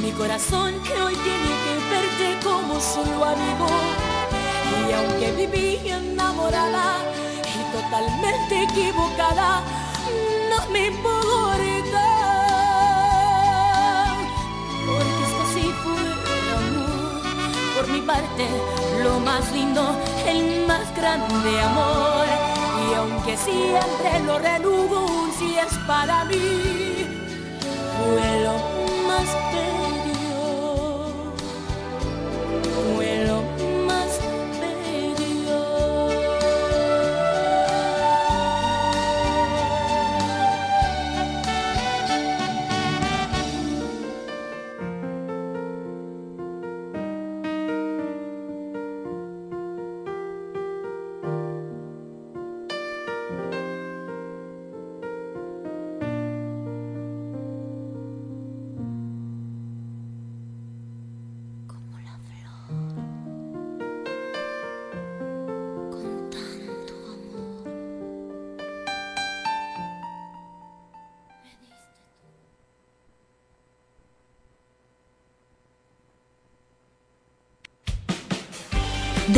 [0.00, 3.68] mi corazón que hoy tiene que verte como solo amigo.
[4.88, 6.98] Y aunque viví enamorada
[7.44, 9.62] y totalmente equivocada,
[10.50, 12.06] no me importa.
[14.86, 16.02] Porque esto sí fue
[16.56, 17.22] amor.
[17.76, 18.48] Por mi parte,
[19.02, 19.82] lo más lindo,
[20.26, 22.26] el más grande amor.
[22.88, 27.06] Y aunque siempre lo renugo, si es para mí,
[27.98, 28.52] fue lo
[29.06, 29.79] más bello.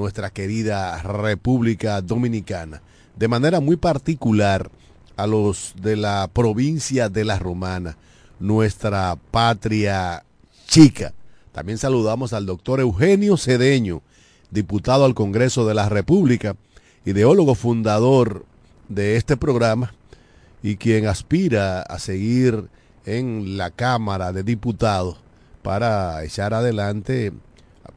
[0.00, 2.80] nuestra querida República Dominicana.
[3.16, 4.70] De manera muy particular
[5.16, 7.98] a los de la provincia de La Romana,
[8.38, 10.24] nuestra patria
[10.66, 11.12] chica.
[11.52, 14.00] También saludamos al doctor Eugenio Cedeño,
[14.50, 16.56] diputado al Congreso de la República,
[17.04, 18.46] ideólogo fundador
[18.88, 19.92] de este programa
[20.62, 22.68] y quien aspira a seguir
[23.04, 25.18] en la Cámara de Diputados
[25.62, 27.32] para echar adelante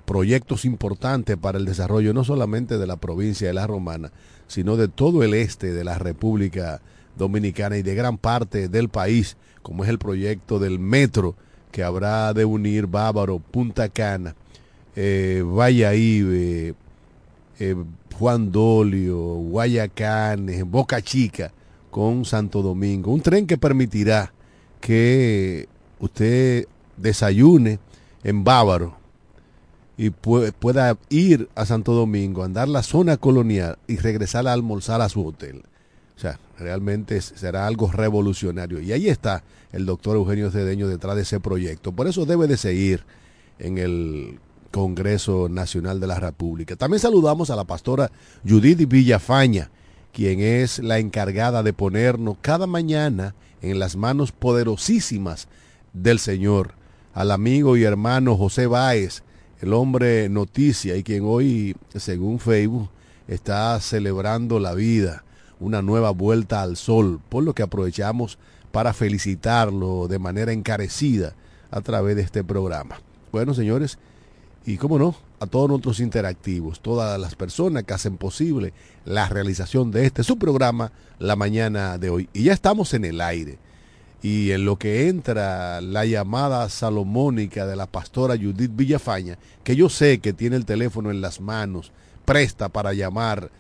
[0.06, 4.12] proyectos importantes para el desarrollo no solamente de la provincia de La Romana,
[4.48, 6.82] sino de todo el este de la República
[7.18, 11.36] Dominicana y de gran parte del país, como es el proyecto del metro
[11.72, 14.36] que habrá de unir Bávaro, Punta Cana,
[14.96, 16.74] eh, Valladolid,
[17.60, 17.76] eh,
[18.18, 21.52] Juan Dolio, Guayacán, Boca Chica
[21.90, 23.12] con Santo Domingo.
[23.12, 24.34] Un tren que permitirá
[24.80, 25.68] que
[26.00, 26.68] usted
[26.98, 27.80] desayune
[28.24, 29.03] en Bávaro
[29.98, 35.10] y pueda ir a Santo Domingo, andar la zona colonial y regresar a almorzar a
[35.10, 35.64] su hotel.
[36.16, 38.80] O sea, realmente será algo revolucionario.
[38.80, 41.92] Y ahí está el doctor Eugenio Cedeño detrás de ese proyecto.
[41.92, 43.04] Por eso debe de seguir
[43.60, 44.40] en el
[44.72, 46.76] Congreso Nacional de la República.
[46.76, 48.12] También saludamos a la pastora
[48.48, 49.70] Judith Villafaña,
[50.12, 55.48] quien es la encargada de ponernos cada mañana en las manos poderosísimas
[55.94, 56.74] del Señor.
[57.14, 59.22] Al amigo y hermano José Báez,
[59.64, 62.90] el hombre noticia y quien hoy, según Facebook,
[63.30, 65.24] está celebrando la vida,
[65.58, 68.38] una nueva vuelta al sol, por lo que aprovechamos
[68.74, 71.34] para felicitarlo de manera encarecida
[71.72, 73.00] a través de este programa.
[73.32, 74.00] Bueno, señores,
[74.66, 78.74] y cómo no, a todos nuestros interactivos, todas las personas que hacen posible
[79.06, 82.30] la realización de este su programa la mañana de hoy.
[82.34, 83.60] Y ya estamos en el aire.
[84.24, 89.90] Y en lo que entra la llamada salomónica de la pastora Judith Villafaña, que yo
[89.90, 91.92] sé que tiene el teléfono en las manos,
[92.26, 93.52] presta para llamar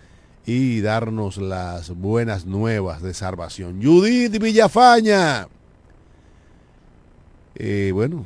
[0.45, 3.83] y darnos las buenas nuevas de salvación.
[3.83, 5.47] Judith Villafaña.
[7.55, 8.25] Eh, bueno,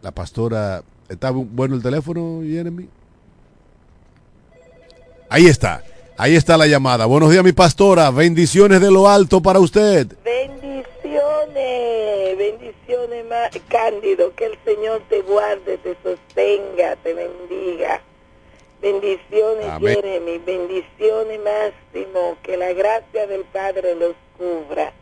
[0.00, 2.88] la pastora ¿Está bueno el teléfono, Jeremy?
[5.28, 5.82] Ahí está.
[6.16, 7.06] Ahí está la llamada.
[7.06, 8.10] Buenos días, mi pastora.
[8.10, 10.16] Bendiciones de lo alto para usted.
[12.50, 14.34] Bendiciones, más Cándido.
[14.34, 18.00] Que el Señor te guarde, te sostenga, te bendiga.
[18.80, 20.38] Bendiciones, Jeremy.
[20.38, 22.36] Bendiciones, Máximo.
[22.42, 24.92] Que la gracia del Padre los cubra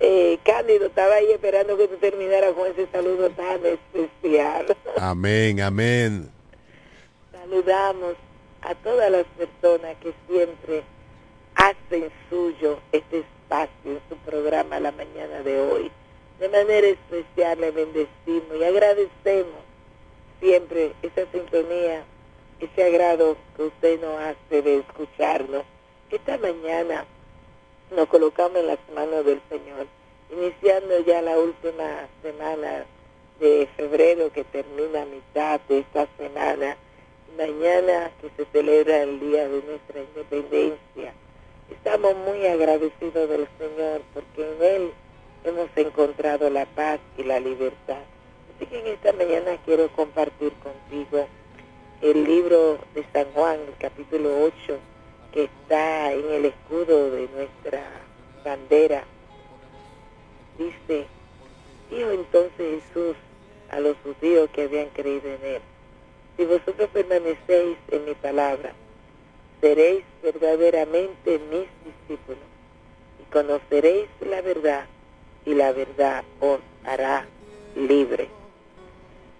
[0.00, 4.76] eh, Cándido, estaba ahí esperando que tú terminaras con ese saludo tan especial.
[4.98, 6.30] Amén, amén.
[7.32, 8.14] Saludamos
[8.62, 10.82] a todas las personas que siempre
[11.54, 15.90] hacen suyo este espacio su programa la mañana de hoy.
[16.44, 19.62] De manera especial le bendecimos y agradecemos
[20.40, 22.04] siempre esa sintonía,
[22.60, 25.62] ese agrado que usted nos hace de escucharnos.
[26.10, 27.06] Esta mañana
[27.96, 29.86] nos colocamos en las manos del Señor,
[30.30, 32.84] iniciando ya la última semana
[33.40, 36.76] de febrero que termina a mitad de esta semana,
[37.38, 41.14] mañana que se celebra el día de nuestra independencia.
[41.70, 44.92] Estamos muy agradecidos del Señor porque en Él
[45.44, 48.02] hemos encontrado la paz y la libertad.
[48.56, 51.26] Así que en esta mañana quiero compartir contigo
[52.00, 54.78] el libro de San Juan, el capítulo 8,
[55.32, 57.82] que está en el escudo de nuestra
[58.44, 59.04] bandera.
[60.58, 61.06] Dice,
[61.90, 63.16] dijo entonces Jesús
[63.70, 65.62] a los judíos que habían creído en él,
[66.36, 68.72] si vosotros permanecéis en mi palabra,
[69.60, 72.42] seréis verdaderamente mis discípulos
[73.20, 74.86] y conoceréis la verdad
[75.46, 77.26] y la verdad os hará
[77.76, 78.28] libre.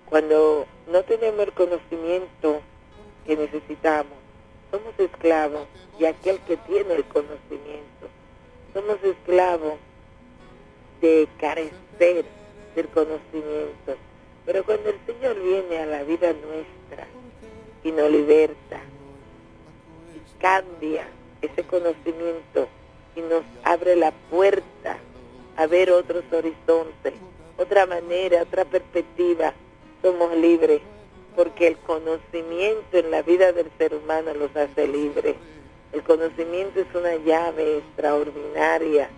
[0.08, 2.60] Cuando no tenemos el conocimiento
[3.26, 4.19] que necesitamos,
[4.70, 5.67] somos esclavos
[5.98, 8.08] de aquel que tiene el conocimiento.
[8.72, 9.74] Somos esclavos
[11.00, 12.24] de carecer
[12.74, 13.96] del conocimiento.
[14.44, 17.06] Pero cuando el Señor viene a la vida nuestra
[17.82, 18.81] y nos liberta,
[20.14, 21.06] y cambia
[21.40, 22.69] ese conocimiento
[23.17, 24.98] y nos abre la puerta
[25.56, 27.15] a ver otros horizontes,
[27.56, 29.55] otra manera, otra perspectiva,
[30.03, 30.81] somos libres
[31.37, 35.37] porque el conocimiento en la vida del ser humano los hace libres.
[35.93, 39.08] El conocimiento es una llave extraordinaria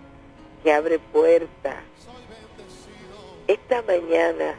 [0.63, 1.77] que abre puertas.
[3.47, 4.55] Esta mañana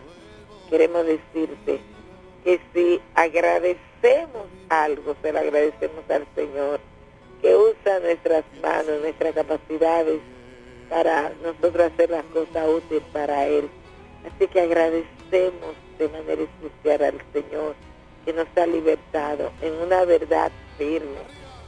[0.70, 1.80] queremos decirte
[2.44, 6.80] que si agradecemos algo, se lo agradecemos al Señor,
[7.42, 10.20] que usa nuestras manos, nuestras capacidades
[10.88, 13.68] para nosotros hacer las cosas útiles para Él.
[14.26, 17.74] Así que agradecemos de manera especial al Señor
[18.24, 21.18] que nos ha libertado en una verdad firme,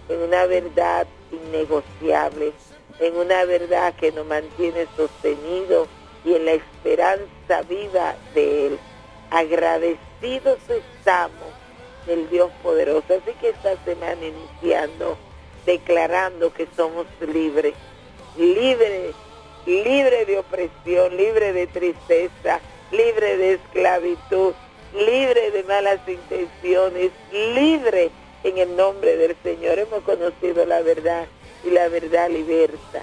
[0.08, 2.52] en una verdad innegociable,
[2.98, 5.86] en una verdad que nos mantiene sostenido
[6.24, 8.78] y en la esperanza viva de Él.
[9.30, 11.48] Agradecidos estamos
[12.06, 13.06] del Dios poderoso.
[13.08, 15.16] Así que esta semana iniciando,
[15.64, 17.74] declarando que somos libres,
[18.36, 19.14] libres,
[19.66, 22.60] libres de opresión, libres de tristeza,
[22.90, 24.54] libre de esclavitud,
[24.94, 28.10] libre de malas intenciones, libre
[28.44, 29.78] en el nombre del Señor.
[29.78, 31.26] Hemos conocido la verdad
[31.64, 33.02] y la verdad liberta.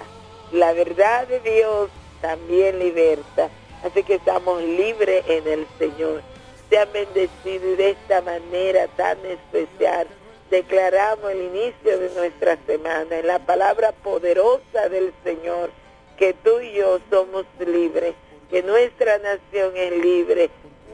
[0.52, 3.48] La verdad de Dios también liberta.
[3.84, 6.22] Así que estamos libres en el Señor.
[6.68, 10.06] Sean bendecidos y de esta manera tan especial
[10.50, 15.70] declaramos el inicio de nuestra semana en la palabra poderosa del Señor,
[16.16, 18.14] que tú y yo somos libres,
[18.50, 20.50] que nuestra nación es libre,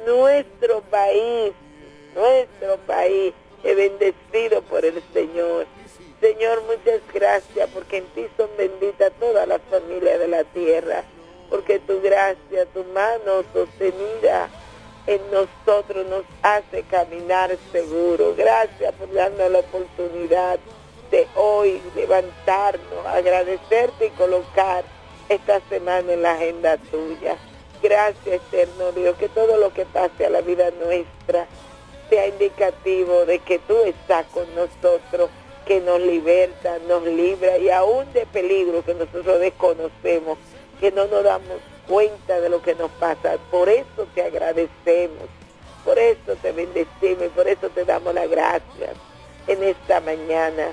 [0.07, 1.53] nuestro país,
[2.15, 3.33] nuestro país
[3.63, 5.67] es bendecido por el Señor.
[6.21, 11.05] Señor, muchas gracias porque en ti son benditas todas las familias de la tierra,
[11.49, 14.49] porque tu gracia, tu mano sostenida
[15.07, 18.35] en nosotros nos hace caminar seguro.
[18.37, 20.59] Gracias por darnos la oportunidad
[21.11, 24.85] de hoy levantarnos, agradecerte y colocar
[25.29, 27.37] esta semana en la agenda tuya.
[27.83, 31.47] Gracias, eterno Dios, que todo lo que pase a la vida nuestra
[32.09, 35.31] sea indicativo de que tú estás con nosotros,
[35.67, 40.39] que nos liberta, nos libra y aún de peligro que nosotros desconocemos,
[40.81, 43.39] que no nos damos cuenta de lo que nos pasa.
[43.51, 45.29] Por eso te agradecemos,
[45.85, 48.97] por eso te bendecimos y por eso te damos las gracias
[49.47, 50.69] en esta mañana.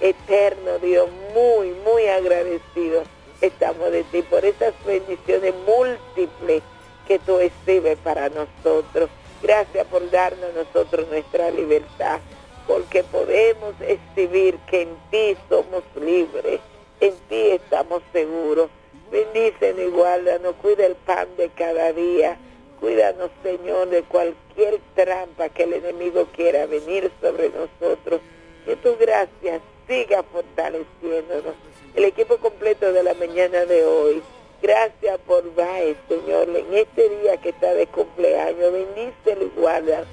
[0.00, 3.06] Eterno Dios, muy, muy agradecidos
[3.40, 6.62] estamos de ti por esas bendiciones múltiples
[7.06, 9.10] que tú exhibes para nosotros.
[9.42, 12.20] Gracias por darnos nosotros nuestra libertad,
[12.66, 16.60] porque podemos exhibir que en ti somos libres,
[17.00, 18.70] en ti estamos seguros
[19.10, 22.36] Bendícenos y guárdanos, cuida el pan de cada día.
[22.80, 28.20] Cuídanos, Señor, de cualquier trampa que el enemigo quiera venir sobre nosotros.
[28.64, 31.54] Que tu gracia siga fortaleciéndonos.
[31.94, 34.22] El equipo completo de la mañana de hoy.
[34.60, 38.72] Gracias por Baez, Señor, en este día que está de cumpleaños.
[38.72, 40.04] Bendícelo y guarda.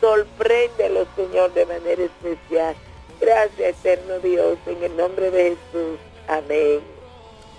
[0.00, 2.74] Sorpréndelo, Señor, de manera especial.
[3.20, 5.98] Gracias, eterno Dios, en el nombre de Jesús.
[6.26, 6.89] Amén.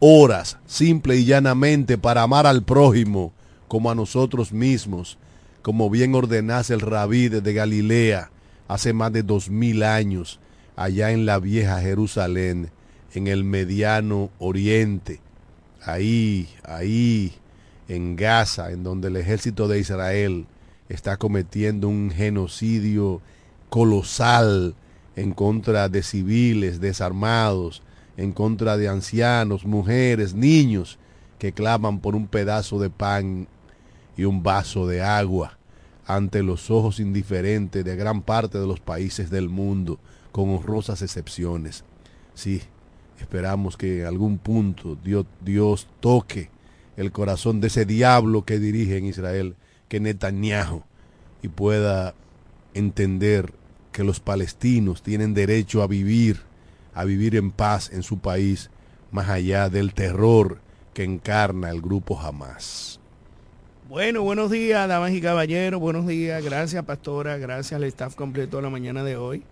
[0.00, 3.32] horas, simple y llanamente, para amar al prójimo
[3.68, 5.18] como a nosotros mismos,
[5.62, 8.30] como bien ordenase el rabí de Galilea
[8.68, 10.40] hace más de dos mil años,
[10.76, 12.70] allá en la vieja Jerusalén,
[13.14, 15.20] en el mediano oriente,
[15.82, 17.32] ahí, ahí,
[17.88, 20.46] en Gaza, en donde el ejército de Israel
[20.88, 23.20] está cometiendo un genocidio
[23.68, 24.74] colosal
[25.14, 27.82] en contra de civiles desarmados,
[28.16, 30.98] en contra de ancianos, mujeres, niños
[31.38, 33.46] que claman por un pedazo de pan
[34.16, 35.58] y un vaso de agua
[36.06, 39.98] ante los ojos indiferentes de gran parte de los países del mundo,
[40.32, 41.84] con honrosas excepciones.
[42.34, 42.62] Sí,
[43.18, 46.50] esperamos que en algún punto Dios, Dios toque
[46.96, 49.56] el corazón de ese diablo que dirige en Israel,
[49.88, 50.82] que Netanyahu,
[51.42, 52.14] y pueda
[52.72, 53.52] entender
[53.92, 56.40] que los palestinos tienen derecho a vivir
[56.96, 58.70] a vivir en paz en su país,
[59.10, 60.60] más allá del terror
[60.94, 62.98] que encarna el grupo Hamas.
[63.86, 68.62] Bueno, buenos días, damas y caballeros, buenos días, gracias pastora, gracias al staff completo de
[68.62, 69.42] la mañana de hoy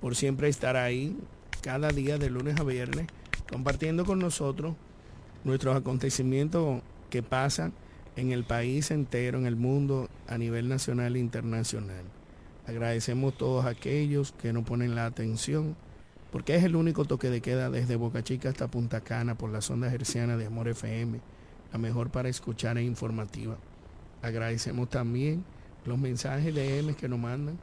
[0.00, 1.18] por siempre estar ahí
[1.60, 3.06] cada día de lunes a viernes
[3.52, 4.74] compartiendo con nosotros
[5.44, 7.74] nuestros acontecimientos que pasan
[8.16, 12.04] en el país entero, en el mundo, a nivel nacional e internacional.
[12.66, 15.76] Agradecemos a todos aquellos que nos ponen la atención
[16.36, 19.62] porque es el único toque de queda desde Boca Chica hasta Punta Cana por la
[19.62, 21.18] sonda herciana de Amor FM,
[21.72, 23.56] la mejor para escuchar e informativa.
[24.20, 25.46] Agradecemos también
[25.86, 27.58] los mensajes de M que nos mandan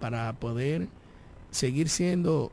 [0.00, 0.86] para poder
[1.50, 2.52] seguir siendo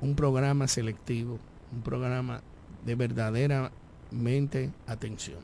[0.00, 1.38] un programa selectivo,
[1.72, 2.42] un programa
[2.84, 5.38] de verdaderamente atención.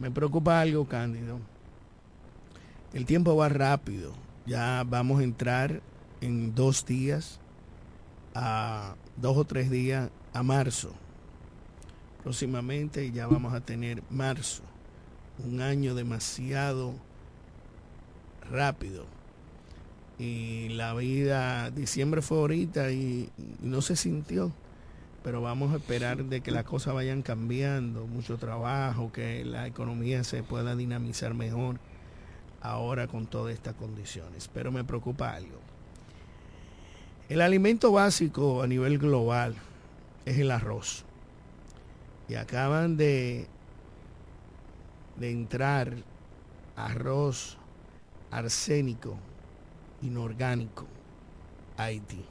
[0.00, 1.38] Me preocupa algo, Cándido.
[2.92, 4.12] El tiempo va rápido.
[4.44, 5.82] Ya vamos a entrar
[6.20, 7.38] en dos días
[8.40, 10.92] a dos o tres días a marzo.
[12.22, 14.62] Próximamente ya vamos a tener marzo,
[15.44, 16.94] un año demasiado
[18.48, 19.06] rápido.
[20.20, 23.28] Y la vida, diciembre fue ahorita y,
[23.60, 24.52] no se sintió,
[25.24, 30.22] pero vamos a esperar de que las cosas vayan cambiando, mucho trabajo, que la economía
[30.22, 31.80] se pueda dinamizar mejor
[32.60, 34.48] ahora con todas estas condiciones.
[34.52, 35.67] Pero me preocupa algo.
[37.28, 39.54] El alimento básico a nivel global
[40.24, 41.04] es el arroz.
[42.26, 43.46] Y acaban de,
[45.16, 45.94] de entrar
[46.74, 47.58] arroz
[48.30, 49.16] arsénico
[50.00, 50.86] inorgánico
[51.76, 52.24] a Haití.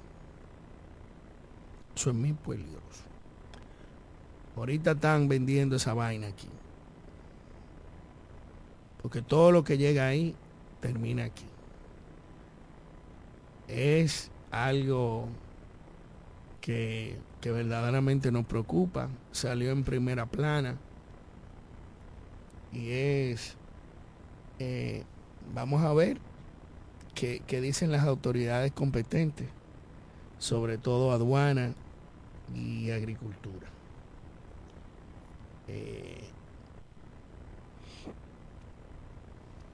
[1.95, 3.03] Eso es muy peligroso.
[4.55, 6.49] Ahorita están vendiendo esa vaina aquí.
[9.01, 10.35] Porque todo lo que llega ahí
[10.79, 11.45] termina aquí.
[13.67, 14.31] Es
[14.65, 15.27] algo
[16.61, 19.09] que, que verdaderamente nos preocupa.
[19.31, 20.77] Salió en primera plana.
[22.73, 23.55] Y es,
[24.59, 25.03] eh,
[25.53, 26.17] vamos a ver
[27.15, 29.47] qué, qué dicen las autoridades competentes,
[30.39, 31.73] sobre todo aduana
[32.53, 33.67] y agricultura.
[35.67, 36.23] Eh,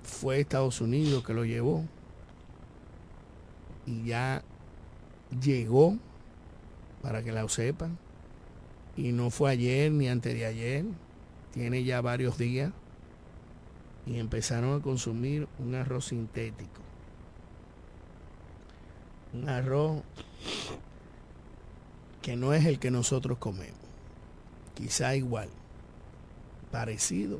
[0.04, 1.84] fue Estados Unidos que lo llevó
[3.86, 4.44] y ya
[5.40, 5.98] llegó
[7.02, 7.98] para que la sepan
[8.96, 10.86] y no fue ayer ni antes de ayer
[11.54, 12.72] tiene ya varios días.
[14.06, 16.82] Y empezaron a consumir un arroz sintético.
[19.34, 20.04] Un arroz
[22.22, 23.80] que no es el que nosotros comemos.
[24.74, 25.48] Quizá igual
[26.72, 27.40] parecido.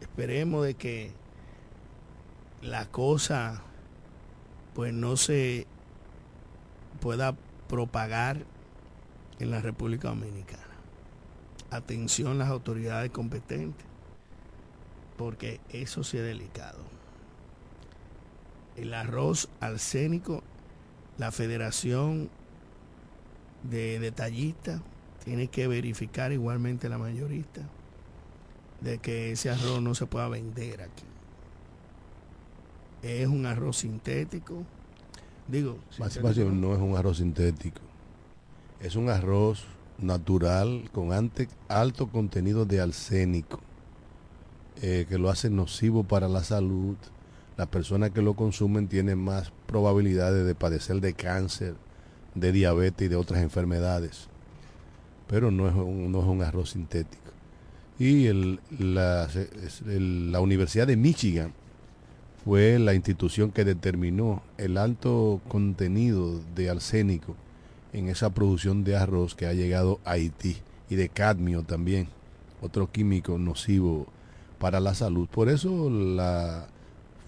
[0.00, 1.12] Esperemos de que
[2.62, 3.62] la cosa
[4.74, 5.66] pues no se
[7.00, 7.36] pueda
[7.68, 8.44] propagar
[9.38, 10.62] en la República Dominicana.
[11.70, 13.86] Atención las autoridades competentes,
[15.16, 16.78] porque eso sí es delicado.
[18.76, 20.42] El arroz arsénico,
[21.18, 22.30] la Federación
[23.64, 24.80] de Detallistas
[25.24, 27.62] tiene que verificar igualmente la mayorista
[28.80, 31.04] de que ese arroz no se pueda vender aquí.
[33.02, 34.64] Es un arroz sintético.
[35.48, 37.80] Digo, no es un arroz sintético.
[38.80, 39.64] Es un arroz
[39.98, 43.60] natural con ante, alto contenido de arsénico,
[44.82, 46.96] eh, que lo hace nocivo para la salud.
[47.56, 51.74] Las personas que lo consumen tienen más probabilidades de padecer de cáncer,
[52.34, 54.28] de diabetes y de otras enfermedades.
[55.26, 57.32] Pero no es un, no es un arroz sintético.
[57.98, 59.28] Y el, la,
[59.86, 61.52] el, la Universidad de Michigan
[62.44, 67.36] fue la institución que determinó el alto contenido de arsénico
[67.92, 70.58] en esa producción de arroz que ha llegado a Haití
[70.90, 72.08] y de cadmio también,
[72.62, 74.06] otro químico nocivo
[74.58, 75.28] para la salud.
[75.28, 76.66] Por eso la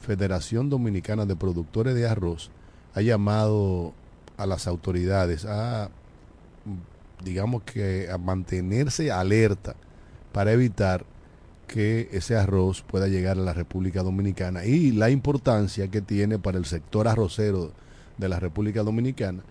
[0.00, 2.50] Federación Dominicana de Productores de Arroz
[2.94, 3.92] ha llamado
[4.36, 5.90] a las autoridades a,
[7.22, 9.76] digamos que, a mantenerse alerta
[10.32, 11.04] para evitar
[11.70, 16.58] que ese arroz pueda llegar a la República Dominicana y la importancia que tiene para
[16.58, 17.70] el sector arrocero
[18.18, 19.44] de la República Dominicana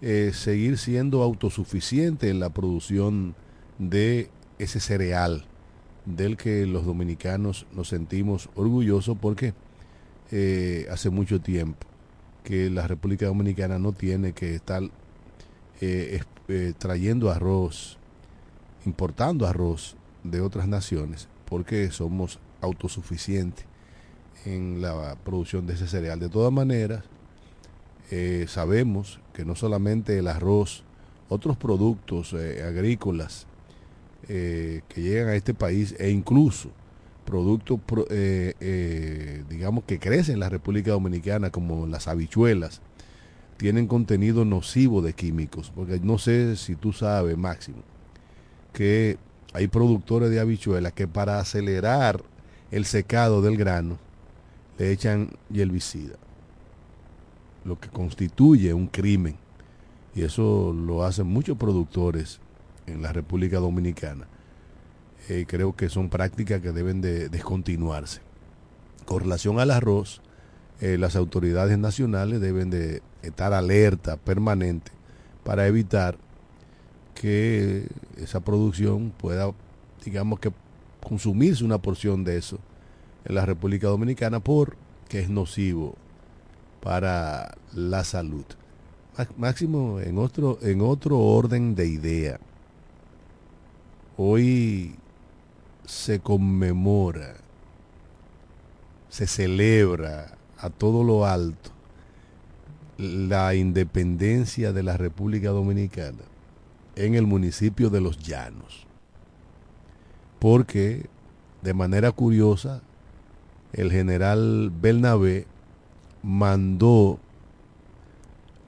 [0.00, 3.34] eh, seguir siendo autosuficiente en la producción
[3.78, 5.44] de ese cereal
[6.06, 9.52] del que los dominicanos nos sentimos orgullosos porque
[10.30, 11.86] eh, hace mucho tiempo
[12.44, 14.84] que la República Dominicana no tiene que estar
[15.82, 16.22] eh,
[16.78, 17.98] trayendo arroz,
[18.86, 23.64] importando arroz de otras naciones, porque somos autosuficientes
[24.44, 26.20] en la producción de ese cereal.
[26.20, 27.04] De todas maneras,
[28.10, 30.84] eh, sabemos que no solamente el arroz,
[31.28, 33.46] otros productos eh, agrícolas
[34.28, 36.70] eh, que llegan a este país e incluso
[37.24, 37.80] productos,
[39.50, 42.80] digamos, que crecen en la República Dominicana, como las habichuelas,
[43.58, 47.82] tienen contenido nocivo de químicos, porque no sé si tú sabes, Máximo,
[48.72, 49.18] que
[49.52, 52.22] hay productores de habichuelas que para acelerar
[52.70, 53.98] el secado del grano
[54.78, 56.16] le echan herbicida,
[57.64, 59.36] lo que constituye un crimen.
[60.14, 62.40] Y eso lo hacen muchos productores
[62.86, 64.26] en la República Dominicana.
[65.28, 68.20] Eh, creo que son prácticas que deben de descontinuarse.
[69.04, 70.22] Con relación al arroz,
[70.80, 74.92] eh, las autoridades nacionales deben de estar alerta permanente
[75.44, 76.18] para evitar
[77.20, 79.50] que esa producción pueda,
[80.04, 80.52] digamos que,
[81.02, 82.58] consumirse una porción de eso
[83.24, 85.96] en la República Dominicana porque es nocivo
[86.80, 88.44] para la salud.
[89.36, 92.38] Máximo, en otro, en otro orden de idea,
[94.16, 94.94] hoy
[95.86, 97.34] se conmemora,
[99.08, 101.70] se celebra a todo lo alto
[102.96, 106.18] la independencia de la República Dominicana
[106.98, 108.86] en el municipio de Los Llanos.
[110.40, 111.06] Porque,
[111.62, 112.82] de manera curiosa,
[113.72, 115.46] el general Bernabé
[116.22, 117.20] mandó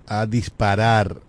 [0.06, 1.20] a disparar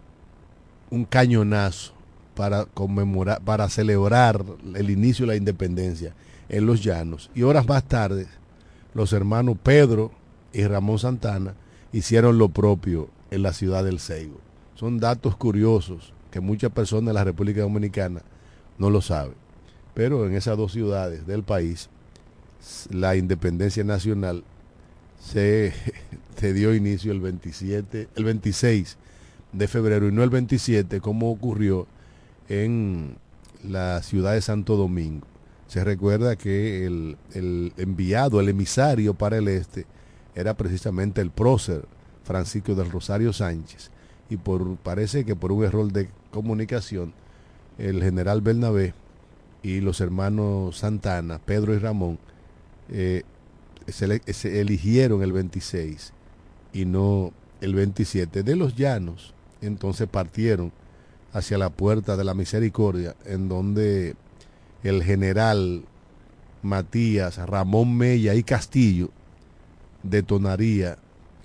[0.92, 1.94] un cañonazo
[2.36, 4.44] para conmemorar, para celebrar
[4.76, 6.14] el inicio de la independencia
[6.50, 7.32] en los llanos.
[7.34, 8.28] Y horas más tarde,
[8.94, 10.12] los hermanos Pedro
[10.54, 11.56] y Ramón Santana
[11.94, 14.40] hicieron lo propio en la ciudad del Seibo.
[14.76, 18.22] Son datos curiosos que muchas personas de la República Dominicana
[18.78, 19.36] no lo saben.
[19.94, 21.90] Pero en esas dos ciudades del país,
[22.90, 24.44] la independencia nacional
[25.20, 25.74] se,
[26.38, 28.98] se dio inicio el 27, el 26
[29.52, 31.86] de febrero y no el 27 como ocurrió
[32.48, 33.18] en
[33.68, 35.28] la ciudad de Santo Domingo.
[35.68, 39.86] Se recuerda que el, el enviado, el emisario para el este,
[40.36, 41.86] era precisamente el prócer
[42.24, 43.92] Francisco del Rosario Sánchez.
[44.32, 47.14] Y por, parece que por un error de comunicación,
[47.78, 48.94] el general Bernabé
[49.62, 52.18] y los hermanos Santana, Pedro y Ramón,
[52.88, 53.24] eh,
[53.90, 56.14] se, se eligieron el 26
[56.72, 59.34] y no el 27 de los llanos.
[59.60, 60.72] Entonces partieron
[61.34, 64.16] hacia la puerta de la misericordia, en donde
[64.82, 65.84] el general
[66.62, 69.10] Matías, Ramón Mella y Castillo
[70.04, 70.98] detonaría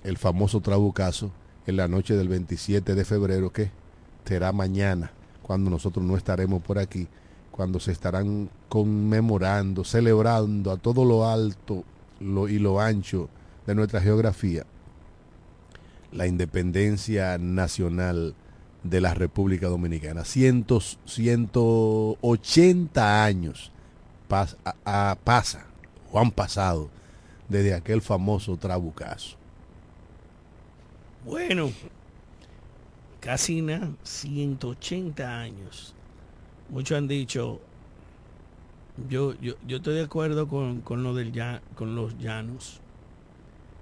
[0.05, 1.33] el famoso trabucazo
[1.67, 3.69] en la noche del 27 de febrero, que
[4.25, 5.11] será mañana,
[5.43, 7.07] cuando nosotros no estaremos por aquí,
[7.51, 11.83] cuando se estarán conmemorando, celebrando a todo lo alto
[12.19, 13.29] lo, y lo ancho
[13.67, 14.65] de nuestra geografía
[16.11, 18.35] la independencia nacional
[18.83, 20.23] de la República Dominicana.
[20.23, 23.71] Cientos, 180 años
[24.27, 25.65] pasa
[26.11, 26.89] o han pasado
[27.49, 29.37] desde aquel famoso trabucazo.
[31.27, 31.71] Bueno,
[33.19, 33.61] casi
[34.03, 35.93] 180 años.
[36.69, 37.59] Muchos han dicho,
[39.09, 42.79] yo, yo, yo estoy de acuerdo con, con lo del ya, con los llanos,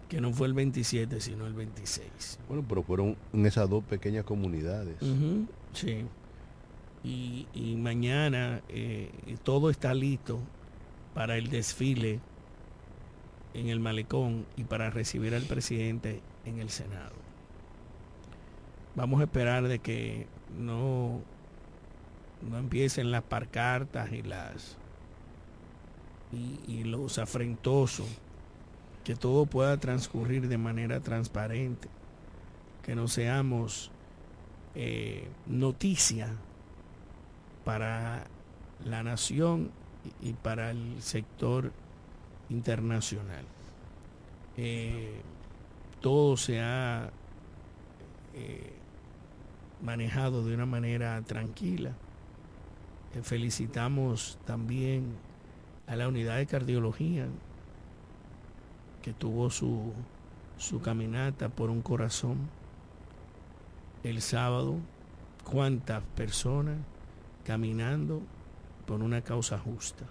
[0.09, 2.39] que no fue el 27, sino el 26.
[2.47, 4.97] Bueno, pero fueron en esas dos pequeñas comunidades.
[5.73, 6.03] sí.
[7.03, 9.11] Y, y mañana eh,
[9.43, 10.39] todo está listo
[11.13, 12.19] para el desfile
[13.53, 17.24] en el malecón y para recibir al presidente en el Senado.
[18.95, 20.27] Vamos a esperar de que
[20.57, 21.19] no,
[22.41, 24.77] no empiecen las parcartas y las
[26.31, 28.07] y, los afrentosos
[29.03, 31.87] que todo pueda transcurrir de manera transparente,
[32.83, 33.91] que no seamos
[34.73, 36.29] eh, noticia
[37.63, 38.25] para
[38.83, 39.71] la nación
[40.21, 41.71] y, para el sector
[42.49, 43.45] internacional.
[44.57, 45.21] Eh,
[46.01, 47.09] todo se ha
[48.33, 48.73] eh,
[49.85, 51.91] manejado de una manera tranquila.
[53.23, 55.15] felicitamos también
[55.87, 57.27] a la unidad de cardiología
[59.01, 59.93] que tuvo su,
[60.57, 62.37] su caminata por un corazón
[64.03, 64.75] el sábado,
[65.43, 66.77] cuántas personas
[67.45, 68.21] caminando
[68.85, 70.05] por una causa justa.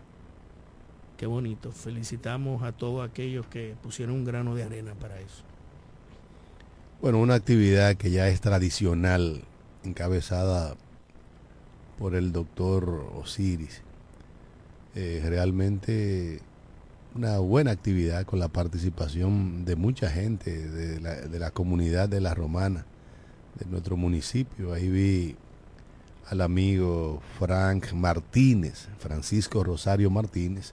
[1.16, 1.70] Qué bonito.
[1.70, 5.42] Felicitamos a todos aquellos que pusieron un grano de arena para eso.
[7.00, 9.42] Bueno, una actividad que ya es tradicional,
[9.84, 10.76] encabezada
[11.98, 13.82] por el doctor Osiris.
[14.94, 16.40] Eh, realmente
[17.14, 22.20] una buena actividad con la participación de mucha gente de la, de la comunidad de
[22.20, 22.86] La Romana,
[23.58, 24.72] de nuestro municipio.
[24.72, 25.36] Ahí vi
[26.28, 30.72] al amigo Frank Martínez, Francisco Rosario Martínez,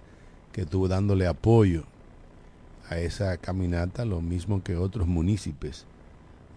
[0.51, 1.83] que estuvo dándole apoyo
[2.89, 5.85] a esa caminata, lo mismo que otros municipios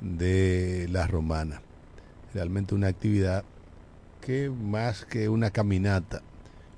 [0.00, 1.60] de La Romana.
[2.34, 3.44] Realmente una actividad
[4.20, 6.20] que más que una caminata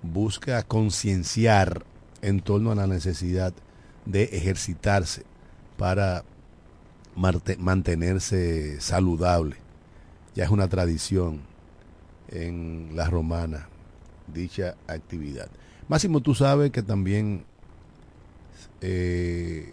[0.02, 1.84] busca concienciar
[2.20, 3.54] en torno a la necesidad
[4.04, 5.24] de ejercitarse
[5.78, 6.24] para
[7.14, 9.56] mantenerse saludable.
[10.34, 11.40] Ya es una tradición
[12.28, 13.68] en la romana
[14.26, 15.48] dicha actividad.
[15.88, 17.44] Máximo, tú sabes que también
[18.82, 19.72] eh,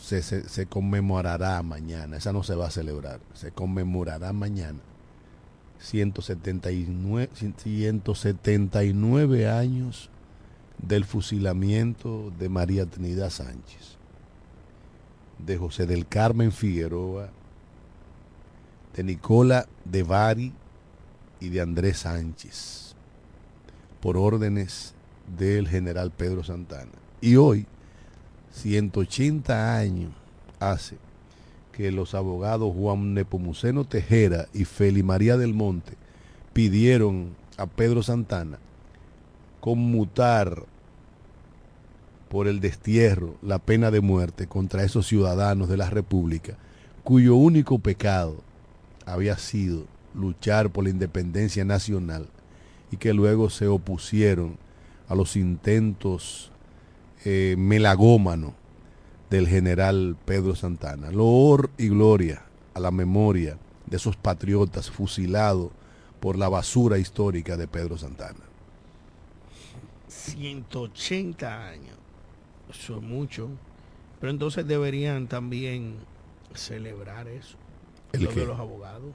[0.00, 4.78] se, se, se, conmemorará mañana, esa no se va a celebrar, se conmemorará mañana
[5.80, 10.10] 179, 179 años
[10.78, 13.96] del fusilamiento de María Trinidad Sánchez,
[15.38, 17.30] de José del Carmen Figueroa,
[18.94, 20.52] de Nicola de Bari
[21.40, 22.94] y de Andrés Sánchez,
[24.00, 24.94] por órdenes
[25.38, 26.90] del general Pedro Santana.
[27.20, 27.66] Y hoy,
[28.52, 30.12] 180 años
[30.58, 30.96] hace
[31.78, 35.92] que los abogados Juan Nepomuceno Tejera y Feli María del Monte
[36.52, 38.58] pidieron a Pedro Santana
[39.60, 40.64] conmutar
[42.28, 46.56] por el destierro la pena de muerte contra esos ciudadanos de la República
[47.04, 48.38] cuyo único pecado
[49.06, 49.84] había sido
[50.16, 52.26] luchar por la independencia nacional
[52.90, 54.58] y que luego se opusieron
[55.08, 56.50] a los intentos
[57.24, 58.54] eh, melagómanos
[59.30, 61.10] del general Pedro Santana.
[61.10, 62.42] Loor y gloria
[62.74, 65.70] a la memoria de esos patriotas fusilados
[66.20, 68.40] por la basura histórica de Pedro Santana.
[70.08, 71.96] 180 años.
[72.70, 73.48] Eso es mucho.
[74.20, 75.96] Pero entonces deberían también
[76.54, 77.56] celebrar eso.
[78.12, 78.40] ¿El lo qué?
[78.40, 79.14] de los abogados.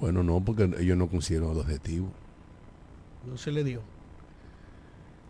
[0.00, 2.10] Bueno, no, porque ellos no consiguieron el objetivo.
[3.26, 3.82] No se le dio.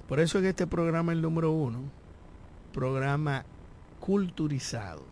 [0.08, 1.80] Por eso es que este programa es el número uno.
[2.82, 3.44] Programa
[3.98, 5.02] culturizado.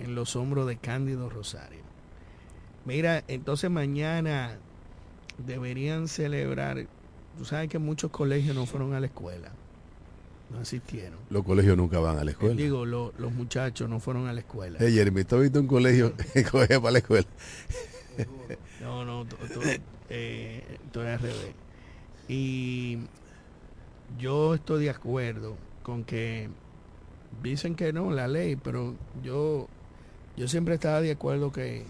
[0.00, 1.78] En los hombros de Cándido Rosario.
[2.84, 4.58] Mira, entonces mañana
[5.46, 6.88] deberían celebrar.
[7.38, 9.52] Tú sabes que muchos colegios no fueron a la escuela.
[10.50, 11.20] No asistieron.
[11.30, 12.56] Los colegios nunca van a la escuela.
[12.56, 14.78] Digo, lo- los muchachos no fueron a la escuela.
[14.80, 17.26] Hey, Jeremy, ¿tú has visto un colegio que coge para la escuela?
[18.80, 19.60] No, no, tú- tú-
[20.10, 21.54] eh, estoy al revés.
[22.28, 22.98] Y
[24.18, 26.48] yo estoy de acuerdo con que
[27.42, 29.68] dicen que no, la ley, pero yo,
[30.36, 31.84] yo siempre estaba de acuerdo que,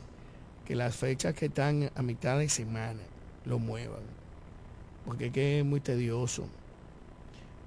[0.64, 3.00] que las fechas que están a mitad de semana
[3.44, 4.02] lo muevan.
[5.04, 6.46] Porque es que es muy tedioso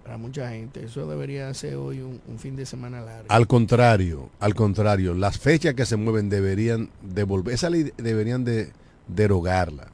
[0.04, 0.86] para mucha gente.
[0.86, 3.26] Eso debería ser hoy un, fin de semana largo.
[3.30, 8.72] Al contrario, al contrario, las fechas que se mueven deberían devolver, esa ley deberían de
[9.08, 9.88] derogarla.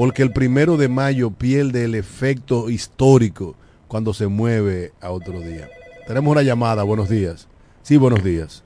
[0.00, 3.54] Porque el primero de mayo pierde el efecto histórico
[3.86, 5.68] cuando se mueve a otro día.
[6.06, 7.48] Tenemos una llamada, buenos días.
[7.82, 8.64] Sí, buenos días.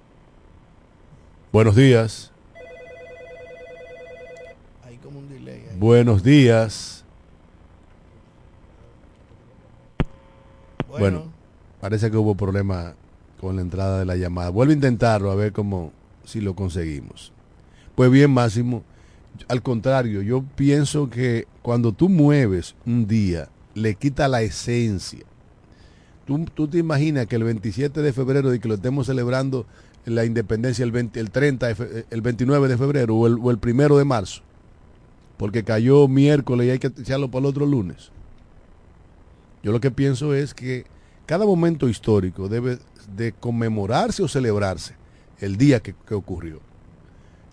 [1.53, 2.31] Buenos días.
[4.85, 5.77] Hay como un delay ahí.
[5.77, 7.05] Buenos días.
[10.87, 11.33] Bueno, Bueno,
[11.81, 12.94] parece que hubo problema
[13.40, 14.51] con la entrada de la llamada.
[14.51, 15.90] Vuelvo a intentarlo a ver cómo
[16.23, 17.33] si lo conseguimos.
[17.97, 18.85] Pues bien, Máximo,
[19.49, 25.25] al contrario, yo pienso que cuando tú mueves un día, le quita la esencia.
[26.27, 29.66] Tú, tú te imaginas que el 27 de febrero, de que lo estemos celebrando
[30.07, 33.51] la independencia el, 20 el 30, de fe- el 29 de febrero o el, o
[33.51, 34.42] el primero de marzo,
[35.37, 38.11] porque cayó miércoles y hay que echarlo para el otro lunes.
[39.62, 40.85] Yo lo que pienso es que
[41.27, 42.79] cada momento histórico debe
[43.16, 44.94] de conmemorarse o celebrarse
[45.40, 46.61] el día que, que ocurrió.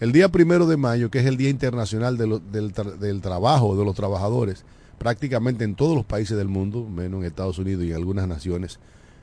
[0.02, 3.96] El día primero de mayo, que es el Día Internacional del, del Trabajo de los
[3.96, 4.66] Trabajadores,
[4.98, 8.80] prácticamente en todos los países del mundo, menos en Estados Unidos y en algunas naciones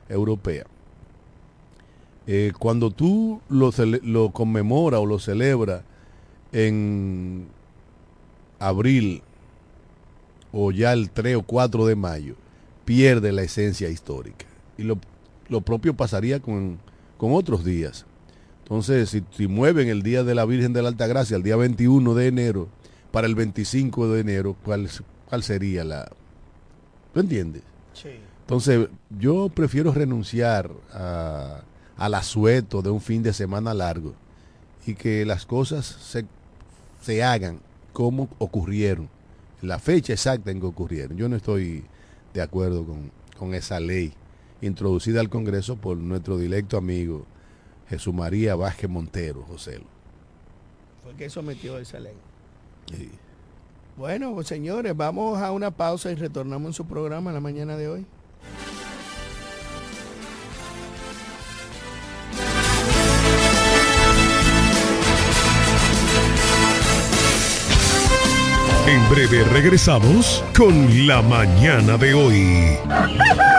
[0.07, 0.67] europeas.
[2.27, 5.83] Eh, cuando tú lo, conmemoras o lo celebras
[6.53, 7.47] en
[8.57, 9.21] abril
[10.53, 12.35] o ya el 3 o 4 de mayo,
[12.85, 14.45] pierde la esencia histórica.
[14.77, 14.97] Y lo,
[15.49, 16.77] lo propio pasaría con,
[17.17, 18.05] con otros días.
[18.69, 22.13] Entonces, si, si mueven el Día de la Virgen de la Altagracia, el día 21
[22.13, 22.69] de enero,
[23.11, 24.87] para el 25 de enero, ¿cuál,
[25.27, 26.07] cuál sería la...
[27.13, 27.63] ¿Tú entiendes?
[27.93, 28.09] sí.
[28.41, 28.87] Entonces,
[29.19, 31.61] yo prefiero renunciar a,
[31.97, 34.15] al asueto de un fin de semana largo
[34.87, 36.25] y que las cosas se,
[36.99, 37.59] se hagan
[37.93, 39.07] como ocurrieron,
[39.61, 41.15] la fecha exacta en que ocurrieron.
[41.15, 41.83] Yo no estoy
[42.33, 44.13] de acuerdo con, con esa ley
[44.61, 47.27] introducida al Congreso por nuestro directo amigo
[47.89, 49.79] Jesús María Vázquez Montero, José.
[51.03, 52.13] Fue que sometió esa ley.
[52.95, 53.09] Sí.
[53.97, 57.89] Bueno, pues, señores, vamos a una pausa y retornamos en su programa la mañana de
[57.89, 58.05] hoy.
[68.87, 72.77] En breve regresamos con la mañana de hoy.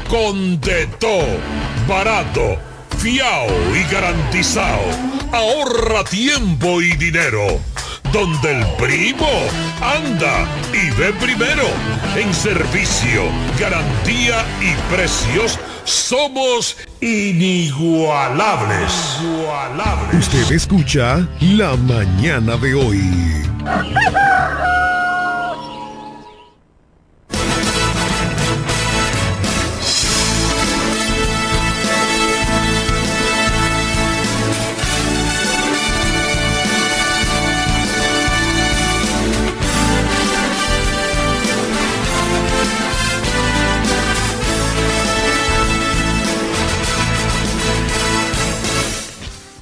[0.11, 1.39] con de todo,
[1.87, 2.57] barato,
[2.97, 4.83] fiao y garantizado.
[5.31, 7.61] Ahorra tiempo y dinero.
[8.11, 9.29] Donde el primo
[9.79, 11.63] anda y ve primero.
[12.17, 13.23] En servicio,
[13.57, 18.91] garantía y precios somos inigualables.
[20.11, 23.01] Usted escucha La Mañana de hoy.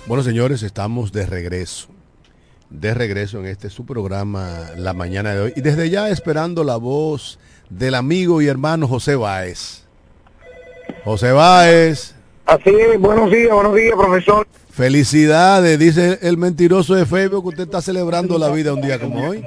[0.09, 1.87] Bueno, señores, estamos de regreso.
[2.71, 5.53] De regreso en este su programa La Mañana de hoy.
[5.55, 7.37] Y desde ya esperando la voz
[7.69, 9.85] del amigo y hermano José Báez.
[11.03, 12.15] José Báez.
[12.47, 14.47] Así es, buenos días, buenos días, profesor.
[14.71, 19.29] Felicidades, dice el mentiroso de Facebook que usted está celebrando la vida un día como
[19.29, 19.45] hoy.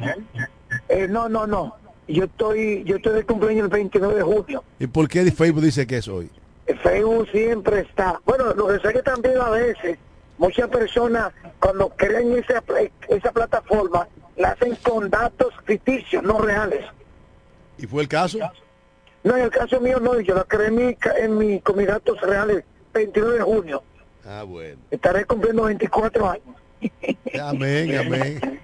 [0.88, 1.75] Eh, no, no, no.
[2.07, 4.62] Yo estoy, yo estoy de cumpleaños el 29 de junio.
[4.79, 6.31] ¿Y por qué Facebook dice que es hoy?
[6.66, 8.20] El Facebook siempre está.
[8.25, 9.98] Bueno, lo que sé que también a veces
[10.38, 12.62] muchas personas cuando crean esa,
[13.09, 16.85] esa plataforma la hacen con datos ficticios, no reales.
[17.79, 18.38] ¿Y fue el caso?
[19.25, 21.87] No, en el caso mío no, yo la creé en mi, en mi, con mis
[21.87, 23.83] datos reales 29 de junio.
[24.27, 24.81] Ah, bueno.
[24.90, 26.57] Estaré cumpliendo 24 años.
[27.40, 28.61] Amén, amén.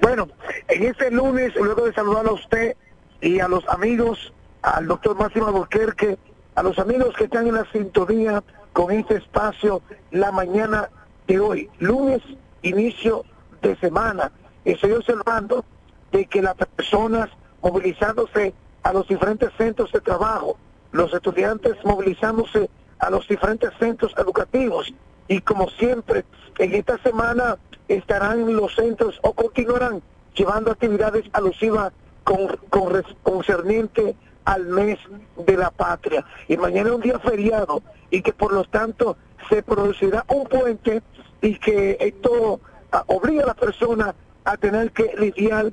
[0.00, 0.28] Bueno,
[0.68, 2.76] en este lunes, luego de saludar a usted
[3.20, 6.18] y a los amigos, al doctor Máximo Albuquerque,
[6.54, 10.90] a los amigos que están en la sintonía con este espacio la mañana
[11.26, 12.22] de hoy, lunes,
[12.62, 13.24] inicio
[13.62, 14.30] de semana.
[14.64, 15.64] Estoy observando
[16.12, 17.28] de que las personas
[17.62, 20.56] movilizándose a los diferentes centros de trabajo,
[20.92, 24.92] los estudiantes movilizándose a los diferentes centros educativos
[25.26, 26.24] y como siempre,
[26.58, 27.56] en esta semana
[27.88, 30.02] estarán los centros o continuarán
[30.34, 34.14] llevando actividades alusivas con, con concerniente
[34.44, 34.98] al mes
[35.36, 36.24] de la patria.
[36.48, 39.16] Y mañana es un día feriado y que por lo tanto
[39.48, 41.02] se producirá un puente
[41.40, 42.60] y que esto
[42.92, 45.70] ah, obliga a la persona a tener que lidiar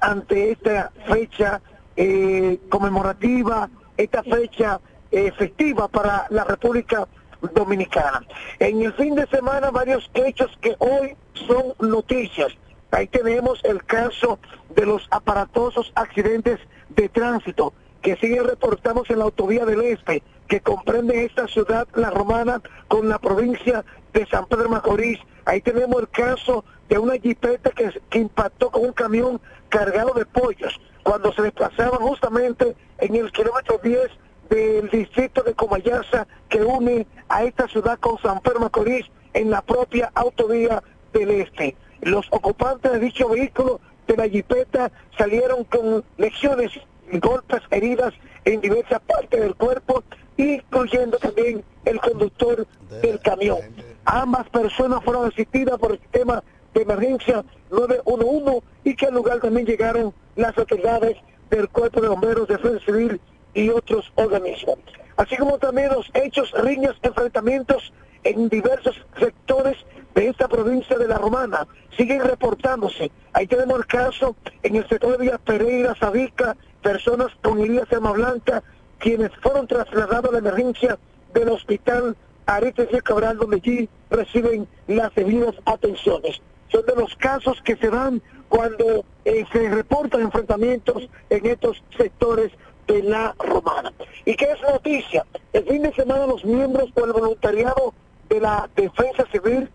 [0.00, 1.60] ante esta fecha
[1.96, 7.06] eh, conmemorativa, esta fecha eh, festiva para la República
[7.54, 8.22] Dominicana.
[8.58, 11.16] En el fin de semana varios hechos que hoy
[11.46, 12.52] son noticias.
[12.90, 14.38] Ahí tenemos el caso
[14.74, 20.60] de los aparatosos accidentes de tránsito que siguen reportados en la autovía del Este, que
[20.60, 25.18] comprende esta ciudad, la romana, con la provincia de San Pedro Macorís.
[25.46, 30.26] Ahí tenemos el caso de una jipeta que, que impactó con un camión cargado de
[30.26, 34.10] pollos cuando se desplazaban justamente en el kilómetro 10
[34.50, 39.62] del distrito de Comayasa que une a esta ciudad con San Pedro Macorís en la
[39.62, 41.76] propia autovía del Este.
[42.02, 46.70] Los ocupantes de dicho vehículo de la jipeta salieron con lesiones,
[47.12, 48.14] golpes, heridas
[48.44, 50.02] en diversas partes del cuerpo,
[50.36, 52.66] incluyendo también el conductor
[53.02, 53.58] del camión.
[54.04, 56.42] Ambas personas fueron asistidas por el sistema
[56.74, 61.16] de emergencia 911 y que al lugar también llegaron las autoridades
[61.50, 63.20] del Cuerpo de Bomberos, Defensa Civil
[63.54, 64.78] y otros organismos.
[65.16, 67.92] Así como también los hechos, riñas, enfrentamientos
[68.24, 69.76] en diversos sectores
[70.14, 73.10] de esta provincia de La Romana siguen reportándose.
[73.32, 77.98] Ahí tenemos el caso en el sector de Villa Pereira, Sabica, personas con heridas de
[77.98, 78.62] blanca,
[78.98, 80.98] quienes fueron trasladados a la emergencia
[81.32, 86.40] del hospital Aretes y Cabral, donde allí reciben las debidas atenciones.
[86.68, 92.52] Son de los casos que se dan cuando eh, se reportan enfrentamientos en estos sectores
[92.86, 93.92] de la Romana.
[94.24, 95.24] ¿Y qué es noticia?
[95.52, 97.94] El fin de semana los miembros por el voluntariado
[98.28, 99.70] de la Defensa Civil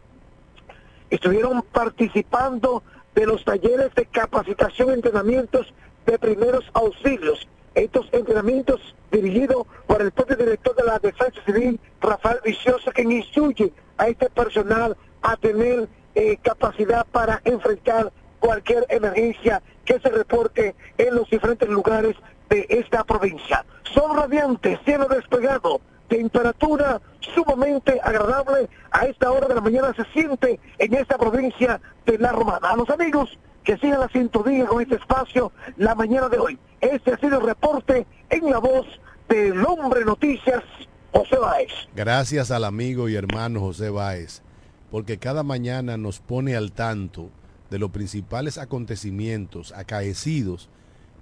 [1.09, 2.83] estuvieron participando
[3.15, 5.73] de los talleres de capacitación entrenamientos
[6.05, 7.47] de primeros auxilios.
[7.75, 13.71] Estos entrenamientos dirigidos por el propio director de la Defensa Civil, Rafael Vicioso, quien instruye
[13.97, 21.15] a este personal a tener eh, capacidad para enfrentar cualquier emergencia que se reporte en
[21.15, 22.15] los diferentes lugares
[22.49, 23.65] de esta provincia.
[23.93, 27.01] Son radiantes, cielo despegado, temperatura
[27.33, 32.31] sumamente agradable a esta hora de la mañana se siente en esta provincia de La
[32.31, 32.71] Romana.
[32.71, 36.59] A los amigos que sigan la sintonía con este espacio la mañana de hoy.
[36.81, 38.87] Este ha sido el reporte en la voz
[39.27, 40.63] del hombre noticias,
[41.11, 41.71] José Báez.
[41.95, 44.41] Gracias al amigo y hermano José Báez,
[44.89, 47.29] porque cada mañana nos pone al tanto
[47.69, 50.69] de los principales acontecimientos acaecidos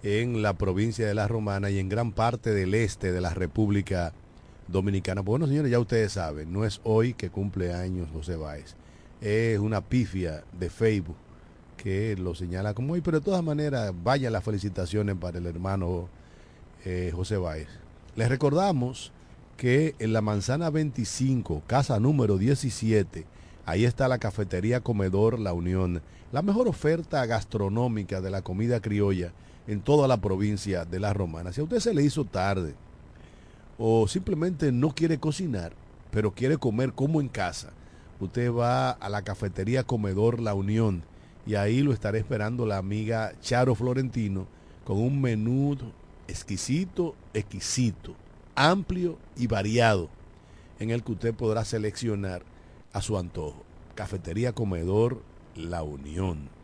[0.07, 4.13] en la provincia de La Romana y en gran parte del este de la República
[4.69, 5.19] Dominicana.
[5.19, 8.75] Bueno, señores, ya ustedes saben, no es hoy que cumple años José Báez.
[9.19, 11.17] Es una pifia de Facebook
[11.75, 16.07] que lo señala como hoy, pero de todas maneras, vaya las felicitaciones para el hermano
[16.85, 17.67] eh, José Báez.
[18.15, 19.11] Les recordamos
[19.57, 23.25] que en la manzana 25, casa número 17,
[23.65, 26.01] ahí está la cafetería Comedor La Unión,
[26.31, 29.33] la mejor oferta gastronómica de la comida criolla
[29.67, 31.51] en toda la provincia de La Romana.
[31.51, 32.75] Si a usted se le hizo tarde,
[33.77, 35.73] o simplemente no quiere cocinar,
[36.11, 37.71] pero quiere comer como en casa,
[38.19, 41.03] usted va a la cafetería Comedor La Unión
[41.45, 44.47] y ahí lo estará esperando la amiga Charo Florentino
[44.83, 45.77] con un menú
[46.27, 48.15] exquisito, exquisito,
[48.55, 50.09] amplio y variado
[50.79, 52.43] en el que usted podrá seleccionar
[52.93, 53.63] a su antojo.
[53.95, 55.21] Cafetería Comedor
[55.55, 56.56] La Unión.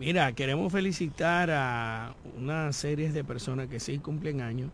[0.00, 4.70] Mira, queremos felicitar a una serie de personas que sí cumplen años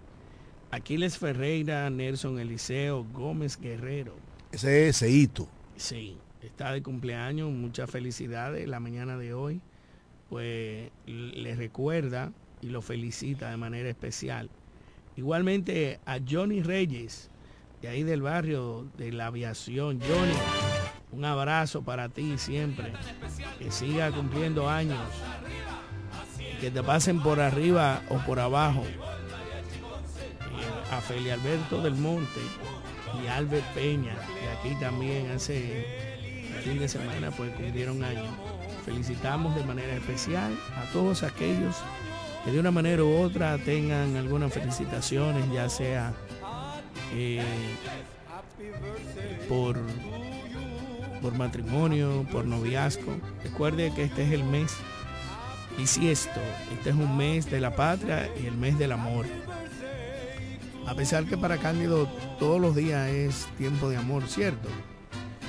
[0.75, 4.17] Aquiles Ferreira, Nelson Eliseo, Gómez Guerrero.
[4.51, 5.49] Ese es Seito.
[5.77, 9.61] Sí, está de cumpleaños, muchas felicidades la mañana de hoy.
[10.29, 14.51] Pues le recuerda y lo felicita de manera especial.
[15.17, 17.31] Igualmente a Johnny Reyes,
[17.81, 20.01] de ahí del barrio de la aviación.
[20.01, 20.35] Johnny,
[21.15, 22.93] un abrazo para ti siempre.
[23.59, 24.99] Que siga cumpliendo años.
[26.61, 28.85] Que te pasen por arriba o por abajo
[30.91, 32.41] a Feli Alberto del Monte
[33.23, 35.87] y Albert Peña, que aquí también hace
[36.63, 38.29] fin de semana pues cumplieron años.
[38.85, 41.77] Felicitamos de manera especial a todos aquellos
[42.45, 46.13] que de una manera u otra tengan algunas felicitaciones, ya sea
[47.13, 47.43] eh,
[49.49, 49.79] por,
[51.25, 53.17] por matrimonio, por noviazgo.
[53.43, 54.71] Recuerde que este es el mes
[55.79, 56.39] bisiesto,
[56.77, 59.25] este es un mes de la patria y el mes del amor.
[60.87, 62.07] A pesar que para Cándido
[62.39, 64.69] todos los días es tiempo de amor, ¿cierto?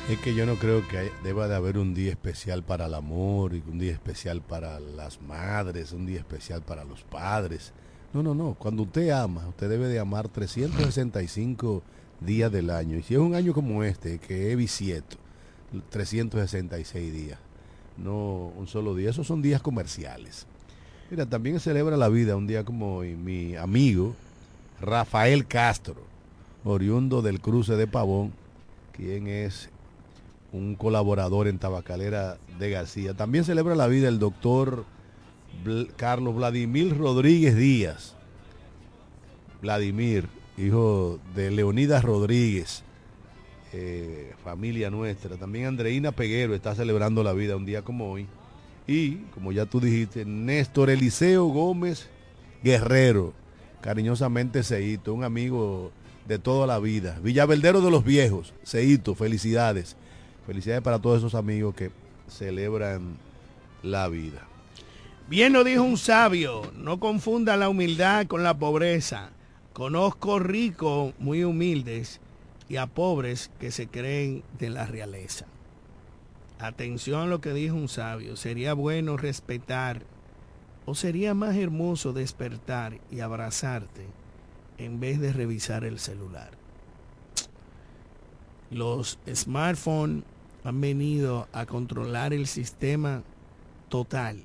[0.09, 3.51] Es que yo no creo que deba de haber un día especial para el amor
[3.53, 7.73] un día especial para las madres, un día especial para los padres.
[8.13, 8.53] No, no, no.
[8.53, 11.83] Cuando usted ama, usted debe de amar 365
[12.21, 12.97] días del año.
[12.97, 15.17] Y si es un año como este, que es bisieto,
[15.83, 17.39] 366 días,
[17.97, 19.09] no un solo día.
[19.09, 20.47] Esos son días comerciales.
[21.09, 23.01] Mira, también celebra la vida un día como.
[23.01, 24.15] Mi amigo,
[24.81, 25.97] Rafael Castro,
[26.63, 28.33] oriundo del cruce de Pavón,
[28.91, 29.69] quien es
[30.51, 33.13] un colaborador en Tabacalera de García.
[33.13, 34.85] También celebra la vida el doctor
[35.97, 38.15] Carlos Vladimir Rodríguez Díaz.
[39.61, 42.83] Vladimir, hijo de Leonidas Rodríguez,
[43.77, 45.35] eh, familia nuestra.
[45.35, 48.25] También Andreina Peguero está celebrando la vida un día como hoy.
[48.87, 52.07] Y, como ya tú dijiste, Néstor Eliseo Gómez
[52.63, 53.33] Guerrero,
[53.81, 55.91] cariñosamente Seito, un amigo
[56.25, 57.19] de toda la vida.
[57.21, 59.97] Villaverdero de los Viejos, Seito, felicidades.
[60.47, 61.91] Felicidades para todos esos amigos que
[62.29, 63.17] celebran
[63.83, 64.47] la vida.
[65.27, 69.31] Bien lo dijo un sabio, no confunda la humildad con la pobreza.
[69.73, 72.21] Conozco ricos muy humildes
[72.69, 75.45] y a pobres que se creen de la realeza.
[76.59, 80.03] Atención a lo que dijo un sabio, sería bueno respetar
[80.85, 84.05] ¿O sería más hermoso despertar y abrazarte
[84.77, 86.51] en vez de revisar el celular?
[88.69, 90.23] Los smartphones
[90.63, 93.23] han venido a controlar el sistema
[93.89, 94.43] total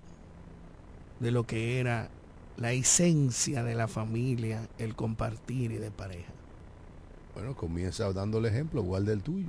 [1.18, 2.08] de lo que era
[2.56, 6.32] la esencia de la familia, el compartir y de pareja.
[7.34, 9.48] Bueno, comienza dando el ejemplo, guarda el tuyo.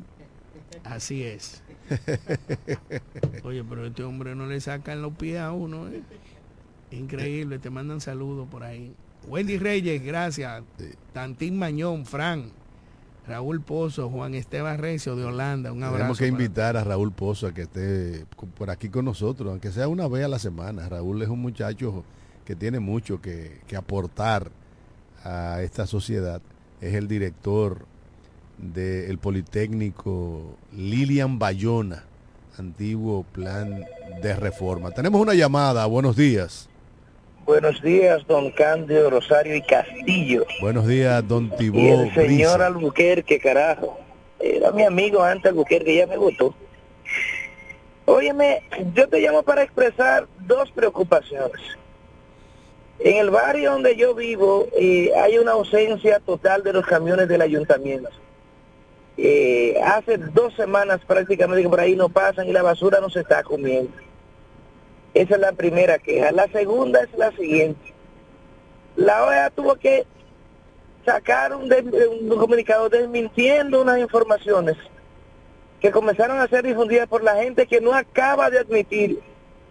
[0.83, 1.61] Así es.
[3.43, 6.01] Oye, pero este hombre no le sacan los pies a uno, ¿eh?
[6.91, 8.93] Increíble, te mandan saludos por ahí.
[9.27, 10.63] Wendy Reyes, gracias.
[11.13, 12.51] Tantín Mañón, Fran,
[13.27, 15.97] Raúl Pozo, Juan Esteban Recio de Holanda, un abrazo.
[15.97, 18.25] Tenemos que invitar a Raúl Pozo a que esté
[18.57, 20.89] por aquí con nosotros, aunque sea una vez a la semana.
[20.89, 22.03] Raúl es un muchacho
[22.45, 24.51] que tiene mucho que, que aportar
[25.23, 26.41] a esta sociedad.
[26.81, 27.85] Es el director
[28.57, 32.03] del Politécnico Lilian Bayona,
[32.57, 33.85] antiguo plan
[34.21, 34.91] de reforma.
[34.91, 36.67] Tenemos una llamada, buenos días.
[37.45, 40.45] Buenos días, don Cándido Rosario y Castillo.
[40.61, 41.77] Buenos días, don Y Tibó.
[41.79, 42.65] el señor Brisa.
[42.67, 43.99] Albuquerque, carajo.
[44.39, 46.55] Era mi amigo antes Albuquerque, ya me gustó.
[48.05, 48.63] Óyeme,
[48.93, 51.61] yo te llamo para expresar dos preocupaciones.
[53.03, 57.41] En el barrio donde yo vivo eh, hay una ausencia total de los camiones del
[57.41, 58.09] ayuntamiento.
[59.17, 63.21] Eh, hace dos semanas prácticamente que por ahí no pasan y la basura no se
[63.21, 63.91] está comiendo.
[65.15, 66.31] Esa es la primera queja.
[66.31, 67.93] La segunda es la siguiente.
[68.95, 70.05] La OEA tuvo que
[71.03, 71.69] sacar un,
[72.29, 74.77] comunicado desmintiendo unas informaciones
[75.79, 79.19] que comenzaron a ser difundidas por la gente que no acaba de admitir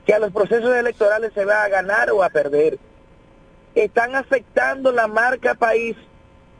[0.05, 2.79] que a los procesos electorales se va a ganar o a perder.
[3.75, 5.97] Están afectando la marca país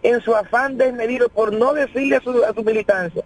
[0.03, 3.25] en su afán desmedido por no decirle a su, a su militancia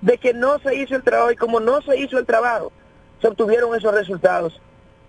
[0.00, 2.72] de que no se hizo el trabajo y como no se hizo el trabajo,
[3.20, 4.60] se obtuvieron esos resultados.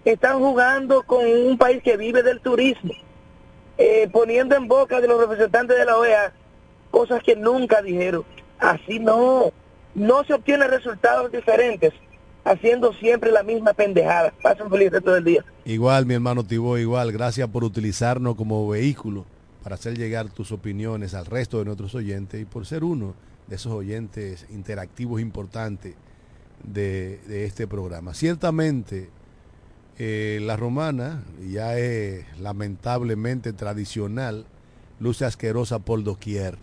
[0.03, 2.93] Están jugando con un país que vive del turismo,
[3.77, 6.33] eh, poniendo en boca de los representantes de la OEA
[6.89, 8.23] cosas que nunca dijeron.
[8.57, 9.51] Así no,
[9.93, 11.93] no se obtienen resultados diferentes
[12.49, 14.33] haciendo siempre la misma pendejada.
[14.41, 15.45] Pasen feliz resto del día.
[15.65, 17.11] Igual, mi hermano Tibó, igual.
[17.11, 19.25] Gracias por utilizarnos como vehículo
[19.63, 23.13] para hacer llegar tus opiniones al resto de nuestros oyentes y por ser uno
[23.47, 25.95] de esos oyentes interactivos importantes
[26.63, 28.13] de, de este programa.
[28.13, 29.09] Ciertamente,
[29.97, 34.45] eh, la romana ya es lamentablemente tradicional,
[34.99, 36.57] luce asquerosa por doquier.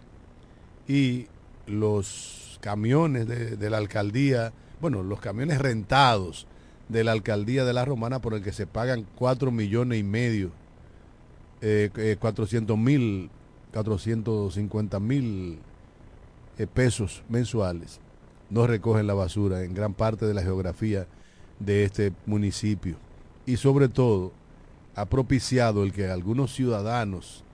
[0.88, 1.26] Y
[1.66, 6.46] los camiones de la alcaldía, bueno, los camiones rentados
[6.88, 10.50] de la alcaldía de la romana por el que se pagan 4 millones y medio,
[11.60, 13.30] eh, eh, 400 mil,
[13.72, 15.58] 450 mil
[16.58, 18.00] eh, pesos mensuales,
[18.50, 21.06] no recogen la basura en gran parte de la geografía
[21.58, 22.96] de este municipio.
[23.46, 24.32] Y sobre todo,
[24.94, 27.44] ha propiciado el que algunos ciudadanos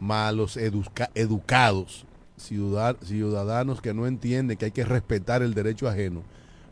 [0.00, 2.06] malos, educa- educados,
[2.36, 6.22] ciudad- ciudadanos que no entienden que hay que respetar el derecho ajeno,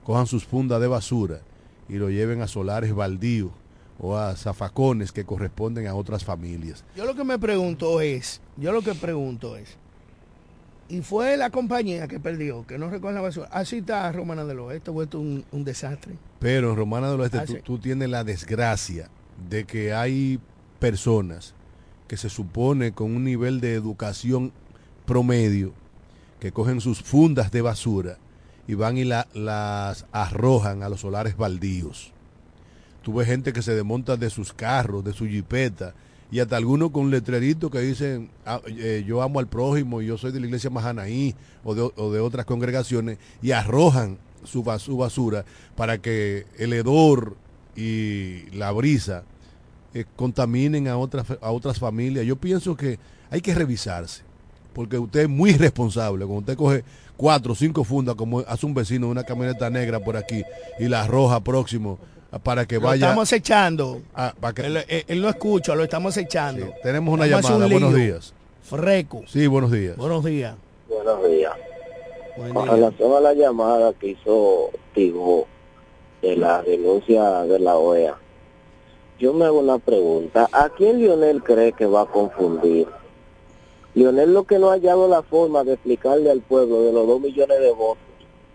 [0.09, 1.41] cojan sus fundas de basura
[1.87, 3.51] y lo lleven a solares baldíos
[4.01, 6.83] o a zafacones que corresponden a otras familias.
[6.97, 9.77] Yo lo que me pregunto es, yo lo que pregunto es,
[10.89, 13.49] y fue la compañía que perdió, que no recoge la basura.
[13.53, 16.15] Así está Romana del Oeste, vuelto un, un desastre.
[16.39, 19.11] Pero en Romana del Oeste tú tienes la desgracia
[19.51, 20.41] de que hay
[20.79, 21.53] personas
[22.07, 24.53] que se supone con un nivel de educación
[25.05, 25.75] promedio,
[26.41, 28.17] que cogen sus fundas de basura
[28.69, 32.12] y van y la- las arrojan a los solares baldíos.
[33.03, 35.95] Tú ves gente que se desmonta de sus carros, de su jipeta,
[36.31, 40.31] y hasta algunos con letreritos que dicen, "Ah, eh, yo amo al prójimo, yo soy
[40.31, 45.45] de la iglesia Mahanaí o de, o de otras congregaciones, y arrojan su basura
[45.75, 47.37] para que el hedor
[47.77, 49.25] y la brisa
[49.95, 52.27] eh, contaminen a otras, a otras familias.
[52.27, 52.99] Yo pienso que
[53.31, 54.23] hay que revisarse,
[54.75, 56.27] porque usted es muy responsable.
[56.27, 56.85] Cuando usted coge
[57.19, 60.43] cuatro o cinco fundas, como hace un vecino de una camioneta negra por aquí,
[60.79, 61.99] y la arroja próximo
[62.43, 63.07] para que Lo vaya...
[63.07, 64.01] estamos echando.
[64.14, 66.73] Ah, para que- Él, él- él no escucha, lo estamos echando.
[66.83, 67.57] tenemos una llamada.
[67.66, 68.33] un Buenos días.
[68.62, 69.23] Freco.
[69.27, 69.97] Sí, buenos días.
[69.97, 70.55] Buenos días.
[70.89, 71.53] Buenos días.
[72.37, 72.75] Buen Con día.
[72.75, 75.47] relación a la llamada que hizo Tigo
[76.23, 78.16] de la denuncia de la OEA,
[79.19, 80.49] yo me hago una pregunta.
[80.53, 82.87] ¿A quién Lionel cree que va a confundir?
[83.99, 87.20] Lionel lo que no ha hallado la forma de explicarle al pueblo de los dos
[87.20, 88.05] millones de votos,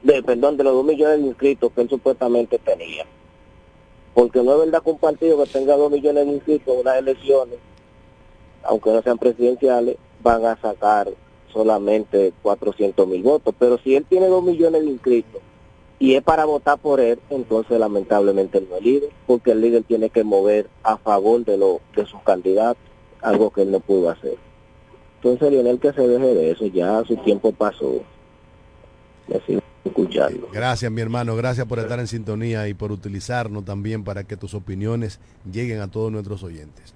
[0.01, 3.05] de perdón, de los dos millones de inscritos que él supuestamente tenía.
[4.13, 6.97] Porque no es verdad que un partido que tenga dos millones de inscritos en unas
[6.97, 7.59] elecciones,
[8.63, 11.11] aunque no sean presidenciales, van a sacar
[11.51, 13.53] solamente 400 mil votos.
[13.59, 15.41] Pero si él tiene dos millones de inscritos
[15.99, 20.09] y es para votar por él, entonces lamentablemente no es líder, porque el líder tiene
[20.09, 22.81] que mover a favor de, lo, de sus candidatos,
[23.21, 24.37] algo que él no pudo hacer.
[25.24, 28.03] Entonces Lionel que se deje de eso, ya su tiempo pasó.
[30.51, 31.36] Gracias, mi hermano.
[31.38, 35.19] Gracias por estar en sintonía y por utilizarnos también para que tus opiniones
[35.49, 36.93] lleguen a todos nuestros oyentes.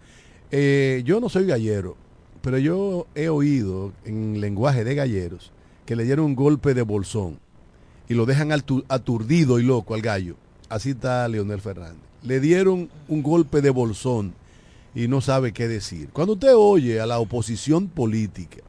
[0.52, 1.96] Eh, yo no soy gallero,
[2.42, 5.54] pero yo he oído en lenguaje de galleros
[5.86, 7.40] que le dieron un golpe de bolsón
[8.10, 10.36] y lo dejan aturdido y loco al gallo.
[10.68, 12.02] Así está Leonel Fernández.
[12.24, 14.34] Le dieron un golpe de bolsón
[14.98, 16.10] y no sabe qué decir.
[16.12, 18.64] Cuando usted oye a la oposición política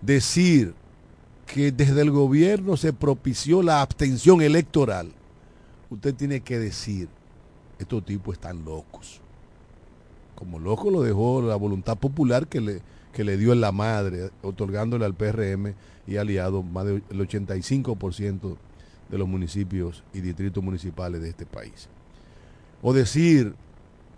[0.00, 0.72] decir
[1.44, 5.12] que desde el gobierno se propició la abstención electoral,
[5.90, 7.10] usted tiene que decir,
[7.78, 9.20] estos tipos están locos.
[10.34, 12.80] Como loco lo dejó la voluntad popular que le,
[13.12, 15.74] que le dio en la madre, otorgándole al PRM
[16.06, 18.56] y aliado más del 85%
[19.10, 21.90] de los municipios y distritos municipales de este país.
[22.80, 23.54] O decir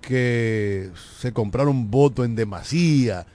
[0.00, 3.26] que se compraron votos en demasía.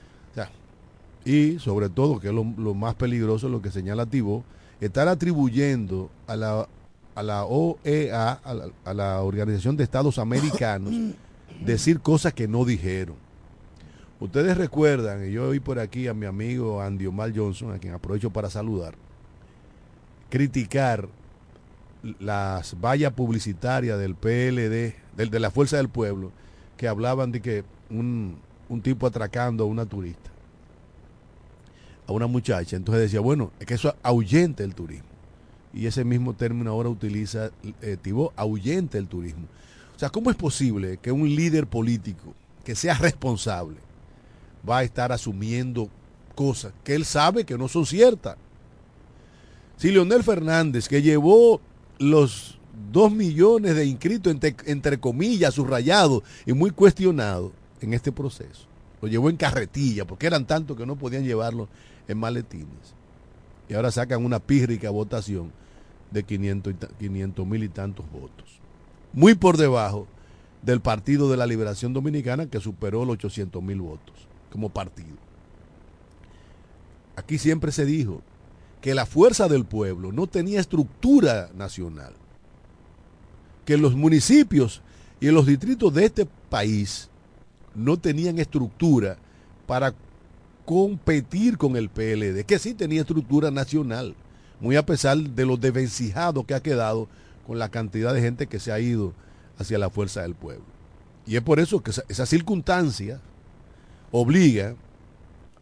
[1.23, 4.43] y sobre todo, que es lo, más peligroso, lo que señala Tibo,
[4.79, 6.67] estar atribuyendo a la,
[7.15, 10.93] a la OEA, a la, a la Organización de Estados Americanos,
[11.65, 13.15] decir cosas que no dijeron.
[14.19, 17.93] Ustedes recuerdan, y yo oí por aquí a mi amigo Andy Omar Johnson, a quien
[17.93, 18.95] aprovecho para saludar,
[20.29, 21.09] criticar
[22.19, 26.31] las vallas publicitarias del PLD, del, de la Fuerza del Pueblo,
[26.77, 28.37] que hablaban de que un,
[28.69, 30.29] un tipo atracando a una turista,
[32.07, 32.75] a una muchacha.
[32.75, 35.07] Entonces decía, bueno, es que eso ahuyente el turismo.
[35.73, 37.51] Y ese mismo término ahora utiliza
[37.81, 39.47] eh, Tibó, ahuyente el turismo.
[39.95, 43.77] O sea, ¿cómo es posible que un líder político que sea responsable
[44.67, 45.89] va a estar asumiendo
[46.33, 48.37] cosas que él sabe que no son ciertas?
[49.77, 51.59] Si Leonel Fernández, que llevó
[51.99, 52.57] los
[52.91, 57.51] dos millones de inscritos, entre, entre comillas, subrayados y muy cuestionados
[57.81, 58.67] en este proceso.
[59.01, 61.67] Lo llevó en carretilla, porque eran tantos que no podían llevarlo
[62.07, 62.93] en maletines.
[63.69, 65.51] Y ahora sacan una pírrica votación
[66.11, 68.59] de 500 mil y tantos votos.
[69.13, 70.07] Muy por debajo
[70.61, 75.17] del Partido de la Liberación Dominicana, que superó los 800 mil votos como partido.
[77.15, 78.21] Aquí siempre se dijo
[78.81, 82.13] que la fuerza del pueblo no tenía estructura nacional
[83.65, 84.81] que los municipios
[85.19, 87.09] y los distritos de este país
[87.73, 89.17] no tenían estructura
[89.65, 89.93] para
[90.65, 94.15] competir con el PLD, que sí tenía estructura nacional,
[94.59, 97.07] muy a pesar de lo desvencijado que ha quedado
[97.45, 99.13] con la cantidad de gente que se ha ido
[99.57, 100.65] hacia la fuerza del pueblo.
[101.25, 103.19] Y es por eso que esa, circunstancia
[104.11, 104.75] obliga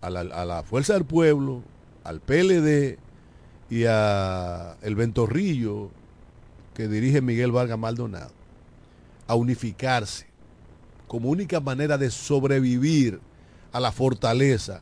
[0.01, 1.64] a la, a la, fuerza del pueblo,
[2.04, 2.97] al PLD
[3.70, 5.89] y a el Ventorrillo
[6.74, 8.32] que dirige Miguel Vargas Maldonado
[9.28, 10.28] a unificarse
[11.07, 13.19] como única manera de sobrevivir
[13.71, 14.82] a la fortaleza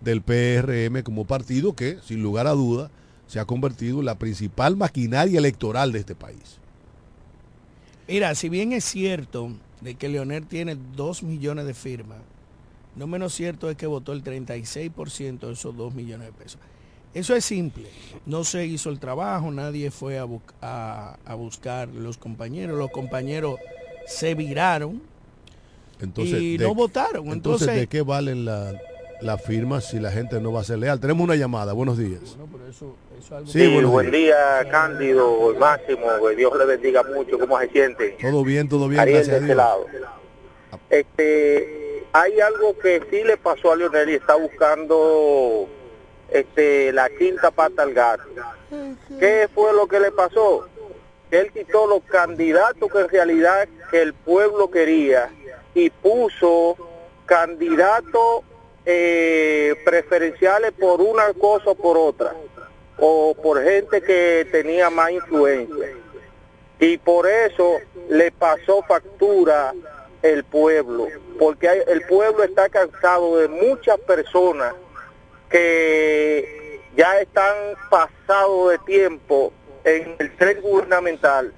[0.00, 2.90] del PRM como partido que, sin lugar a duda,
[3.26, 6.58] se ha convertido en la principal maquinaria electoral de este país.
[8.08, 12.18] Mira, si bien es cierto de que Leonel tiene dos millones de firmas,
[12.96, 16.60] no menos cierto es que votó el 36% de esos dos millones de pesos.
[17.14, 17.88] Eso es simple.
[18.26, 20.26] No se hizo el trabajo, nadie fue a,
[21.24, 22.78] a, buscar los compañeros.
[22.78, 23.58] Los compañeros
[24.06, 25.02] se viraron
[26.00, 27.28] entonces, y no votaron.
[27.28, 28.74] Entonces, ¿de qué valen las
[29.20, 31.00] la firmas si la gente no va a ser leal?
[31.00, 31.72] Tenemos una llamada.
[31.72, 32.36] Buenos días.
[33.46, 36.06] sí, buen día, Cándido, Máximo.
[36.36, 37.38] Dios le bendiga mucho.
[37.38, 38.16] ¿Cómo se siente?
[38.20, 39.00] Todo bien, todo bien.
[39.00, 39.86] Ariel de este lado.
[40.90, 45.68] Este, hay algo que sí le pasó a Leonel y está buscando
[46.28, 48.24] este, la quinta pata al gato.
[49.18, 50.68] ¿Qué fue lo que le pasó?
[51.30, 55.30] Él quitó los candidatos que en realidad que el pueblo quería
[55.74, 56.76] y puso
[57.26, 58.42] candidatos
[58.86, 62.34] eh, preferenciales por una cosa o por otra,
[62.98, 65.88] o por gente que tenía más influencia.
[66.80, 69.74] Y por eso le pasó factura
[70.22, 71.08] el pueblo,
[71.38, 74.74] porque el pueblo está cansado de muchas personas
[75.50, 77.54] que ya están
[77.90, 79.52] pasados de tiempo
[79.84, 81.52] en el tren gubernamental.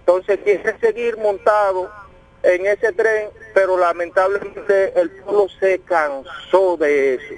[0.00, 1.90] Entonces quiere seguir montado
[2.42, 7.34] en ese tren, pero lamentablemente el pueblo se cansó de eso.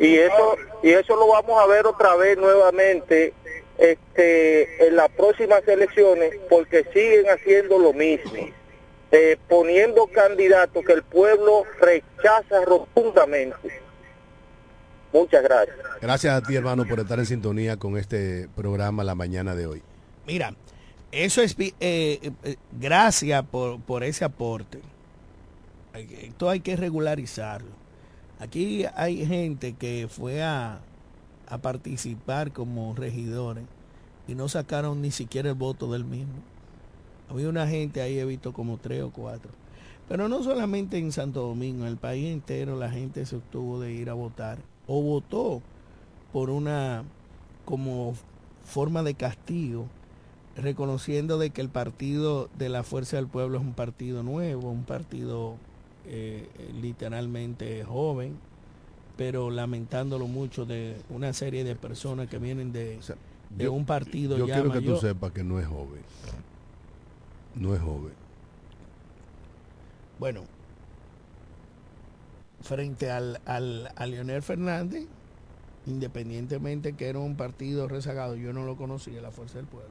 [0.00, 3.34] Y eso y eso lo vamos a ver otra vez nuevamente
[3.78, 8.32] este en las próximas elecciones porque siguen haciendo lo mismo.
[9.12, 13.83] Eh, poniendo candidatos que el pueblo rechaza rotundamente
[15.14, 15.76] Muchas gracias.
[16.02, 19.80] Gracias a ti, hermano, por estar en sintonía con este programa la mañana de hoy.
[20.26, 20.56] Mira,
[21.12, 24.80] eso es eh, eh, gracias por, por ese aporte.
[25.94, 27.70] Esto hay que regularizarlo.
[28.40, 30.80] Aquí hay gente que fue a,
[31.46, 33.62] a participar como regidores
[34.26, 36.42] y no sacaron ni siquiera el voto del mismo.
[37.30, 39.52] Había una gente ahí, he visto como tres o cuatro.
[40.08, 43.92] Pero no solamente en Santo Domingo, en el país entero la gente se obtuvo de
[43.92, 45.62] ir a votar o votó
[46.32, 47.04] por una
[47.64, 48.14] como
[48.64, 49.86] forma de castigo,
[50.56, 54.84] reconociendo de que el partido de la Fuerza del Pueblo es un partido nuevo, un
[54.84, 55.56] partido
[56.06, 56.48] eh,
[56.80, 58.36] literalmente joven,
[59.16, 62.98] pero lamentándolo mucho de una serie de personas que vienen de,
[63.56, 66.02] de Yo- un partido Yo ya quiero que tú sepas que no es joven.
[67.54, 68.12] No es joven.
[70.18, 70.42] Bueno,
[72.64, 75.04] frente al, al, a Leonel Fernández,
[75.86, 79.90] independientemente que era un partido rezagado, yo no lo conocía, la Fuerza del Pueblo.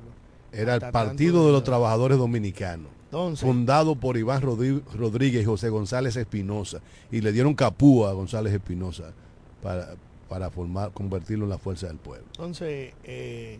[0.52, 2.90] Era el Partido de los Trabajadores Dominicanos.
[3.06, 6.82] Entonces- fundado por Iván Rodríguez y José González Espinosa.
[7.12, 9.14] Y le dieron capúa a González Espinosa
[9.62, 9.96] para,
[10.30, 12.26] para formar, convertirlo en la Fuerza del Pueblo.
[12.32, 13.60] Entonces, eh,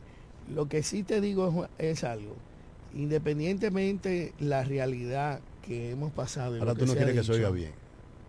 [0.54, 2.36] lo que sí te digo es, es algo.
[2.96, 6.58] Independientemente la realidad que hemos pasado.
[6.60, 7.72] Ahora tú no quieres que se oiga bien.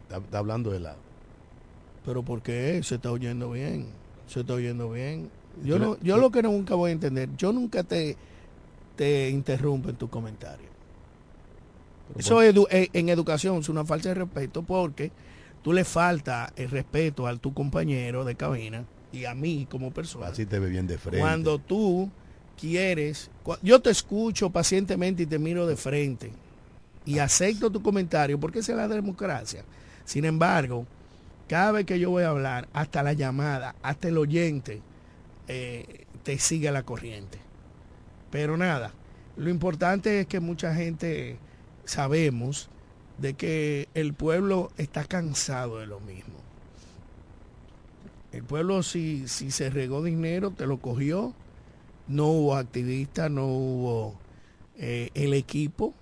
[0.04, 0.98] Está, está hablando de lado.
[2.04, 2.80] Pero ¿por qué?
[2.82, 3.86] Se está oyendo bien.
[4.28, 5.30] Se está oyendo bien.
[5.64, 8.16] Yo, no, yo lo que nunca voy a entender, yo nunca te,
[8.96, 10.66] te interrumpo en tu comentario.
[12.18, 15.10] Eso edu- eh, en educación es una falta de respeto porque
[15.62, 20.26] tú le falta el respeto a tu compañero de cabina y a mí como persona.
[20.26, 21.20] Así te ve bien de frente.
[21.20, 22.10] Cuando tú
[22.60, 23.30] quieres,
[23.62, 26.30] yo te escucho pacientemente y te miro de frente
[27.06, 29.64] y acepto tu comentario porque esa es la democracia.
[30.04, 30.86] Sin embargo,
[31.48, 34.80] cada vez que yo voy a hablar, hasta la llamada, hasta el oyente,
[35.48, 37.38] eh, te sigue la corriente.
[38.30, 38.92] Pero nada,
[39.36, 41.38] lo importante es que mucha gente
[41.84, 42.68] sabemos
[43.18, 46.34] de que el pueblo está cansado de lo mismo.
[48.32, 51.34] El pueblo si, si se regó dinero, te lo cogió.
[52.08, 54.14] No hubo activistas, no hubo
[54.76, 55.94] eh, el equipo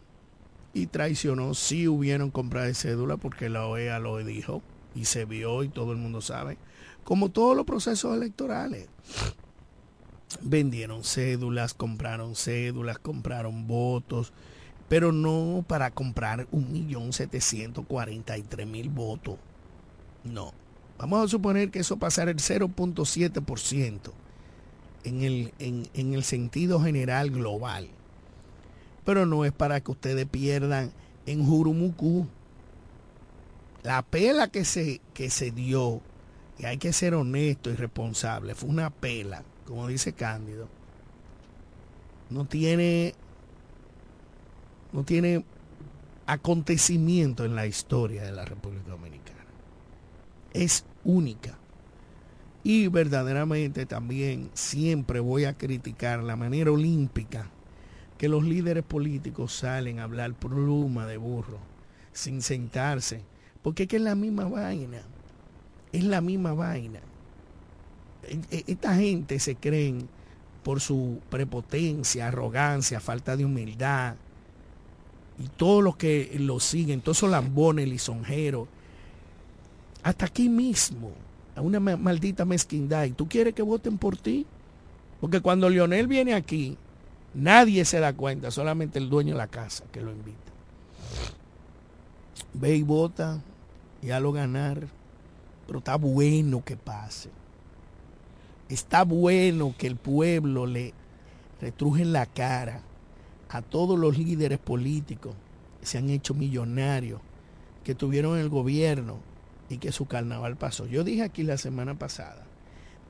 [0.74, 1.54] y traicionó.
[1.54, 4.62] Sí hubieron compras de cédula porque la OEA lo dijo
[4.94, 6.58] y se vio y todo el mundo sabe.
[7.04, 8.88] Como todos los procesos electorales.
[10.40, 14.32] Vendieron cédulas, compraron cédulas, compraron votos,
[14.88, 19.36] pero no para comprar un millón setecientos cuarenta y tres mil votos.
[20.24, 20.52] No.
[20.98, 24.12] Vamos a suponer que eso pasara el 0.7%
[25.04, 27.88] en el, en, en el sentido general global.
[29.04, 30.92] Pero no es para que ustedes pierdan
[31.26, 32.26] en Jurumucú.
[33.82, 36.00] La pela que se, que se dio,
[36.58, 40.68] y hay que ser honesto y responsable, fue una pela, como dice Cándido.
[42.30, 43.14] No tiene,
[44.92, 45.44] no tiene
[46.26, 49.44] acontecimiento en la historia de la República Dominicana.
[50.52, 51.58] Es única.
[52.62, 57.50] Y verdaderamente también siempre voy a criticar la manera olímpica
[58.22, 61.58] que los líderes políticos salen a hablar pluma de burro,
[62.12, 63.20] sin sentarse,
[63.64, 65.02] porque es que es la misma vaina,
[65.92, 67.00] es la misma vaina.
[68.22, 70.08] E- e- Esta gente se creen
[70.62, 74.14] por su prepotencia, arrogancia, falta de humildad,
[75.36, 78.68] y todos los que lo siguen, todos esos lambones, lisonjeros,
[80.04, 81.10] hasta aquí mismo,
[81.56, 84.46] a una ma- maldita mezquindad, y tú quieres que voten por ti,
[85.20, 86.78] porque cuando Lionel viene aquí,
[87.34, 90.38] nadie se da cuenta, solamente el dueño de la casa que lo invita.
[92.54, 93.40] Ve y vota,
[94.02, 94.86] ya lo ganar,
[95.66, 97.30] pero está bueno que pase.
[98.68, 100.94] Está bueno que el pueblo le
[101.60, 102.82] retruje en la cara
[103.48, 105.34] a todos los líderes políticos
[105.80, 107.20] que se han hecho millonarios,
[107.84, 109.18] que tuvieron el gobierno
[109.68, 110.86] y que su carnaval pasó.
[110.86, 112.46] Yo dije aquí la semana pasada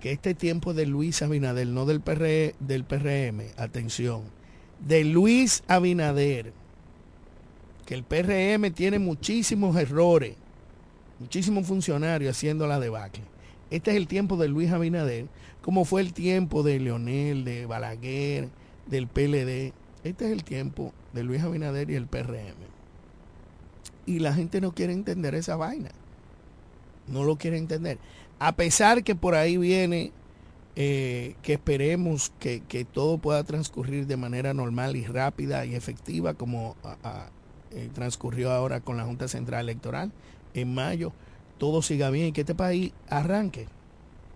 [0.03, 4.23] que este tiempo de Luis Abinader, no del, PR, del PRM, atención,
[4.81, 6.53] de Luis Abinader,
[7.87, 10.35] que el PRM tiene muchísimos errores,
[11.21, 13.23] muchísimos funcionarios haciendo la debacle.
[13.71, 15.29] Este es el tiempo de Luis Abinader,
[15.63, 18.49] como fue el tiempo de Leonel, de Balaguer,
[18.89, 19.73] del PLD.
[20.03, 22.57] Este es el tiempo de Luis Abinader y el PRM.
[24.07, 25.93] Y la gente no quiere entender esa vaina.
[27.07, 27.99] No lo quiere entender.
[28.45, 30.11] A pesar que por ahí viene
[30.75, 36.35] eh, que esperemos que, que todo pueda transcurrir de manera normal y rápida y efectiva
[36.35, 36.75] como
[37.71, 40.11] eh, transcurrió ahora con la Junta Central Electoral
[40.55, 41.13] en mayo,
[41.59, 43.69] todo siga bien y que este país arranque,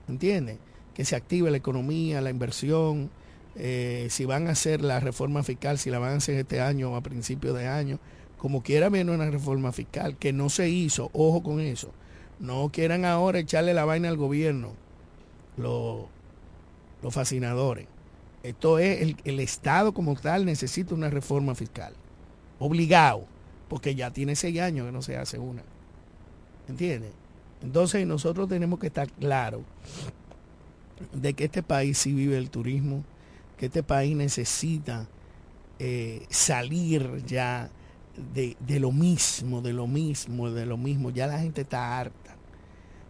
[0.06, 0.58] ¿entiendes?
[0.94, 3.10] Que se active la economía, la inversión,
[3.56, 6.92] eh, si van a hacer la reforma fiscal, si la van a hacer este año
[6.92, 7.98] o a principios de año,
[8.38, 11.90] como quiera viene una reforma fiscal que no se hizo, ojo con eso,
[12.38, 14.72] no quieran ahora echarle la vaina al gobierno,
[15.56, 16.04] los,
[17.02, 17.86] los fascinadores.
[18.42, 21.94] Esto es, el, el Estado como tal necesita una reforma fiscal,
[22.58, 23.24] obligado,
[23.68, 25.62] porque ya tiene seis años que no se hace una.
[26.68, 27.12] ¿Entiendes?
[27.62, 29.62] Entonces nosotros tenemos que estar claros
[31.12, 33.04] de que este país sí vive el turismo,
[33.56, 35.08] que este país necesita
[35.78, 37.70] eh, salir ya
[38.34, 41.10] de, de lo mismo, de lo mismo, de lo mismo.
[41.10, 42.25] Ya la gente está harta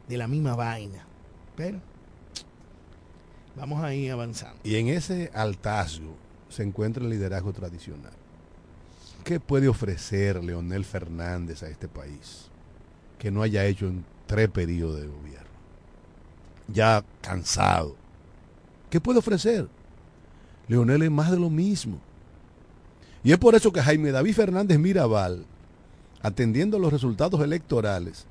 [0.08, 1.04] de la misma vaina.
[1.56, 1.80] Pero
[3.56, 4.58] vamos a ir avanzando.
[4.64, 6.14] Y en ese altazgo
[6.48, 8.12] se encuentra el liderazgo tradicional.
[9.24, 12.48] ¿Qué puede ofrecer Leonel Fernández a este país
[13.18, 15.46] que no haya hecho en tres periodos de gobierno?
[16.68, 17.96] Ya cansado.
[18.90, 19.68] ¿Qué puede ofrecer?
[20.68, 21.98] Leonel es más de lo mismo.
[23.24, 25.44] Y es por eso que Jaime David Fernández Mirabal,
[26.22, 28.26] atendiendo los resultados electorales,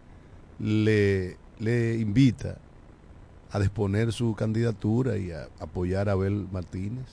[0.59, 2.57] le, le invita
[3.51, 7.05] a disponer su candidatura y a apoyar a Abel Martínez.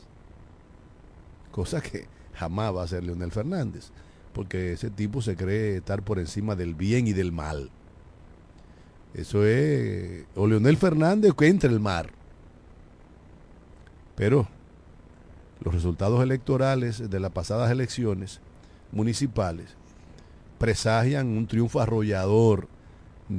[1.50, 3.90] Cosa que jamás va a hacer Leonel Fernández,
[4.32, 7.70] porque ese tipo se cree estar por encima del bien y del mal.
[9.14, 12.10] Eso es o Leonel Fernández que entre el mar.
[14.16, 14.48] Pero
[15.60, 18.40] los resultados electorales de las pasadas elecciones
[18.90, 19.76] municipales
[20.58, 22.68] presagian un triunfo arrollador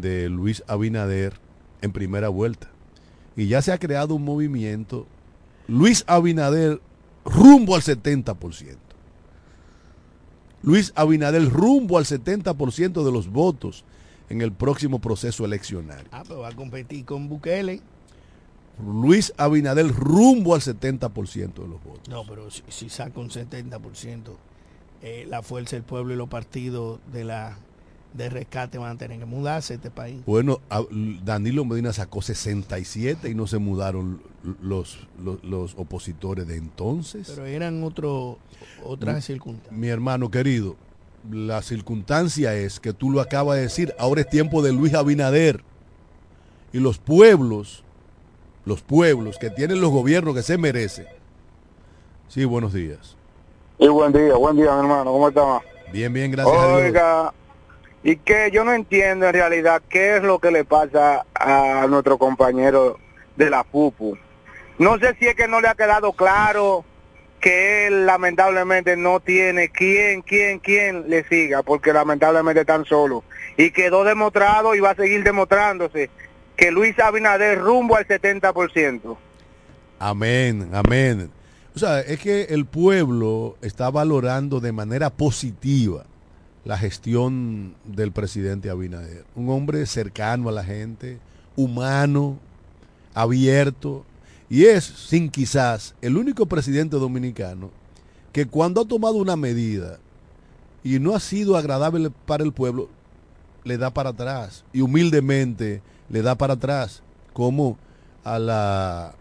[0.02, 1.34] de Luis Abinader
[1.82, 2.70] en primera vuelta.
[3.36, 5.08] Y ya se ha creado un movimiento
[5.68, 6.82] Luis Abinader
[7.26, 8.78] rumbo al 70%.
[10.62, 13.84] Luis Abinader rumbo al 70% de los votos
[14.30, 16.08] en el próximo proceso eleccionario.
[16.12, 17.82] Ah, pero va a competir con Bukele.
[18.84, 22.10] Luis Abinader rumbo al 70% de los votos.
[22.10, 24.36] No, pero si, si saca un 70%,
[25.02, 27.58] eh, la fuerza del pueblo y los partidos de la
[28.14, 30.22] de rescate van a tener que mudarse a este país.
[30.26, 30.84] Bueno, a-
[31.24, 34.22] Danilo Medina sacó 67 y no se mudaron
[34.62, 37.32] los, los, los opositores de entonces.
[37.34, 38.38] Pero eran otro,
[38.84, 39.76] otras circunstancias.
[39.78, 40.76] Mi hermano querido,
[41.32, 45.64] la circunstancia es que tú lo acabas de decir, ahora es tiempo de Luis Abinader.
[46.72, 47.84] Y los pueblos,
[48.66, 51.06] los pueblos que tienen los gobiernos que se merecen.
[52.28, 53.16] Sí, buenos días.
[53.80, 55.12] Y buen día, buen día, mi hermano.
[55.12, 55.62] ¿Cómo está?
[55.92, 57.34] Bien, bien, gracias a Dios.
[58.04, 62.18] Y que yo no entiendo en realidad qué es lo que le pasa a nuestro
[62.18, 63.00] compañero
[63.38, 64.18] de la FUPU.
[64.78, 66.84] No sé si es que no le ha quedado claro
[67.40, 73.24] que él lamentablemente no tiene quién, quién, quién le siga, porque lamentablemente están solos.
[73.58, 76.10] Y quedó demostrado y va a seguir demostrándose
[76.56, 79.18] que Luis Abinader rumbo al 70%.
[80.00, 81.32] Amén, amén.
[81.76, 86.06] O sea, es que el pueblo está valorando de manera positiva
[86.66, 89.26] la gestión del presidente Abinader.
[89.36, 91.20] Un hombre cercano a la gente,
[91.56, 92.40] humano,
[93.14, 94.06] abierto,
[94.50, 97.72] y es, sin quizás, el único presidente dominicano
[98.32, 100.00] que cuando ha tomado una medida
[100.84, 102.90] y no ha sido agradable para el pueblo,
[103.64, 107.02] le da para atrás y humildemente le da para atrás,
[107.32, 107.78] como
[108.24, 109.16] a la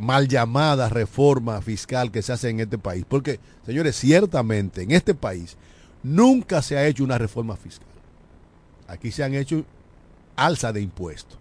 [0.00, 3.04] mal llamada reforma fiscal que se hace en este país.
[3.08, 5.56] Porque, señores, ciertamente en este país
[6.02, 7.88] nunca se ha hecho una reforma fiscal.
[8.86, 9.64] Aquí se han hecho
[10.36, 11.38] alza de impuestos.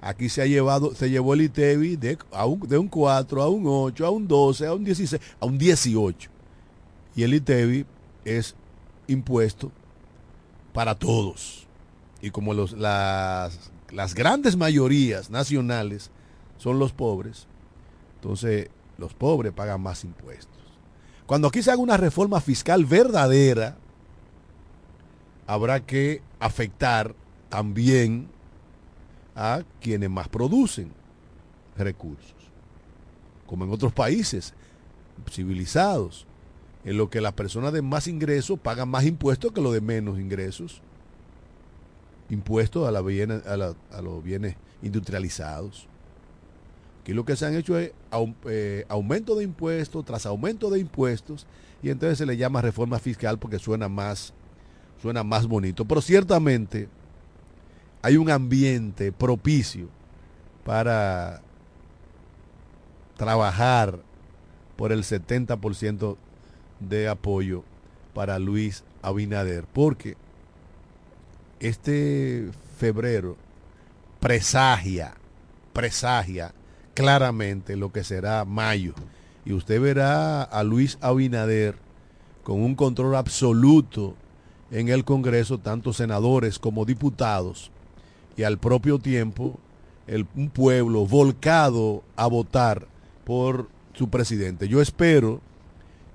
[0.00, 3.48] Aquí se ha llevado, se llevó el ITEVI de, a un, de un 4 a
[3.48, 6.30] un 8, a un 12, a un 16, a un 18.
[7.16, 7.86] Y el ITEVI
[8.24, 8.54] es
[9.06, 9.72] impuesto
[10.74, 11.66] para todos.
[12.20, 16.10] Y como los, las, las grandes mayorías nacionales
[16.58, 17.46] son los pobres,
[18.16, 18.68] entonces
[18.98, 20.53] los pobres pagan más impuestos.
[21.26, 23.76] Cuando aquí se haga una reforma fiscal verdadera,
[25.46, 27.14] habrá que afectar
[27.48, 28.28] también
[29.34, 30.92] a quienes más producen
[31.76, 32.34] recursos,
[33.46, 34.54] como en otros países
[35.30, 36.26] civilizados,
[36.84, 40.18] en lo que las personas de más ingresos pagan más impuestos que los de menos
[40.18, 40.82] ingresos,
[42.28, 45.88] impuestos a, a los bienes industrializados.
[47.04, 47.92] Aquí lo que se han hecho es
[48.46, 51.46] eh, aumento de impuestos tras aumento de impuestos
[51.82, 54.32] y entonces se le llama reforma fiscal porque suena más,
[55.02, 55.84] suena más bonito.
[55.84, 56.88] Pero ciertamente
[58.00, 59.90] hay un ambiente propicio
[60.64, 61.42] para
[63.18, 63.98] trabajar
[64.74, 66.16] por el 70%
[66.80, 67.64] de apoyo
[68.14, 70.16] para Luis Abinader, porque
[71.60, 72.48] este
[72.78, 73.36] febrero
[74.20, 75.12] presagia,
[75.74, 76.54] presagia
[76.94, 78.94] claramente lo que será mayo.
[79.44, 81.76] Y usted verá a Luis Abinader
[82.42, 84.14] con un control absoluto
[84.70, 87.70] en el Congreso, tanto senadores como diputados,
[88.36, 89.58] y al propio tiempo
[90.06, 92.86] el, un pueblo volcado a votar
[93.24, 94.68] por su presidente.
[94.68, 95.40] Yo espero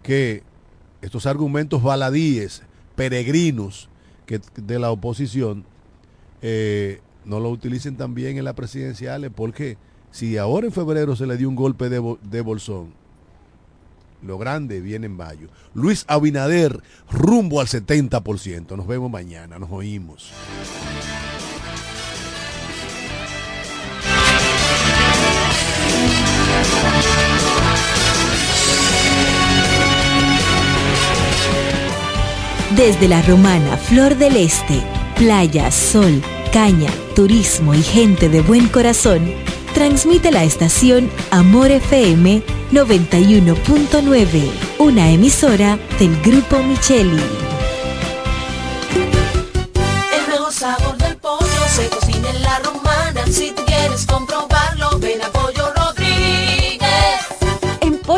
[0.04, 0.44] que
[1.02, 2.64] estos argumentos baladíes,
[2.96, 3.90] peregrinos
[4.26, 5.64] que, de la oposición,
[6.42, 9.78] eh, no lo utilicen también en las presidenciales, porque
[10.12, 12.94] si ahora en febrero se le dio un golpe de, de bolsón,
[14.22, 15.48] Lo grande viene en mayo.
[15.74, 18.76] Luis Abinader, rumbo al 70%.
[18.76, 20.34] Nos vemos mañana, nos oímos.
[32.76, 34.82] Desde la romana Flor del Este,
[35.18, 36.22] playa, sol,
[36.54, 39.32] caña, turismo y gente de buen corazón,
[39.80, 47.24] transmite la estación Amor FM 91.9, una emisora del Grupo Micheli.
[50.14, 53.26] El mejor sabor del pollo se cocina en la romana.
[53.32, 55.39] Si tú quieres comprobarlo, ven a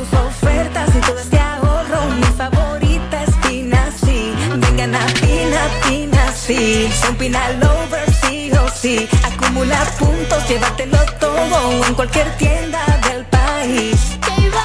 [0.00, 2.06] sus ofertas y todo este ahorro.
[2.16, 4.34] Mi favorita es Pina, sí.
[4.56, 6.88] Vengan a Pina, Pina, sí.
[7.02, 9.08] Son Pina Lovers, sí o sí.
[9.24, 14.18] Acumula puntos, llévatelo todo en cualquier tienda del país.
[14.22, 14.64] Que viva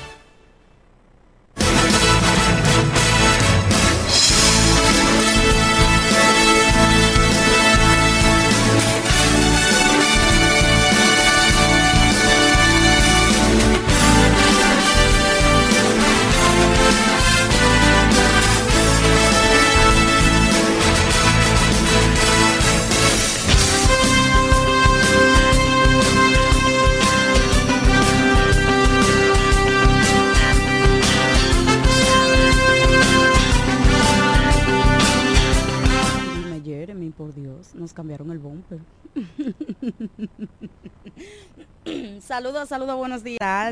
[37.81, 38.79] Nos cambiaron el bumper.
[42.21, 43.39] saludos, saludos, buenos días.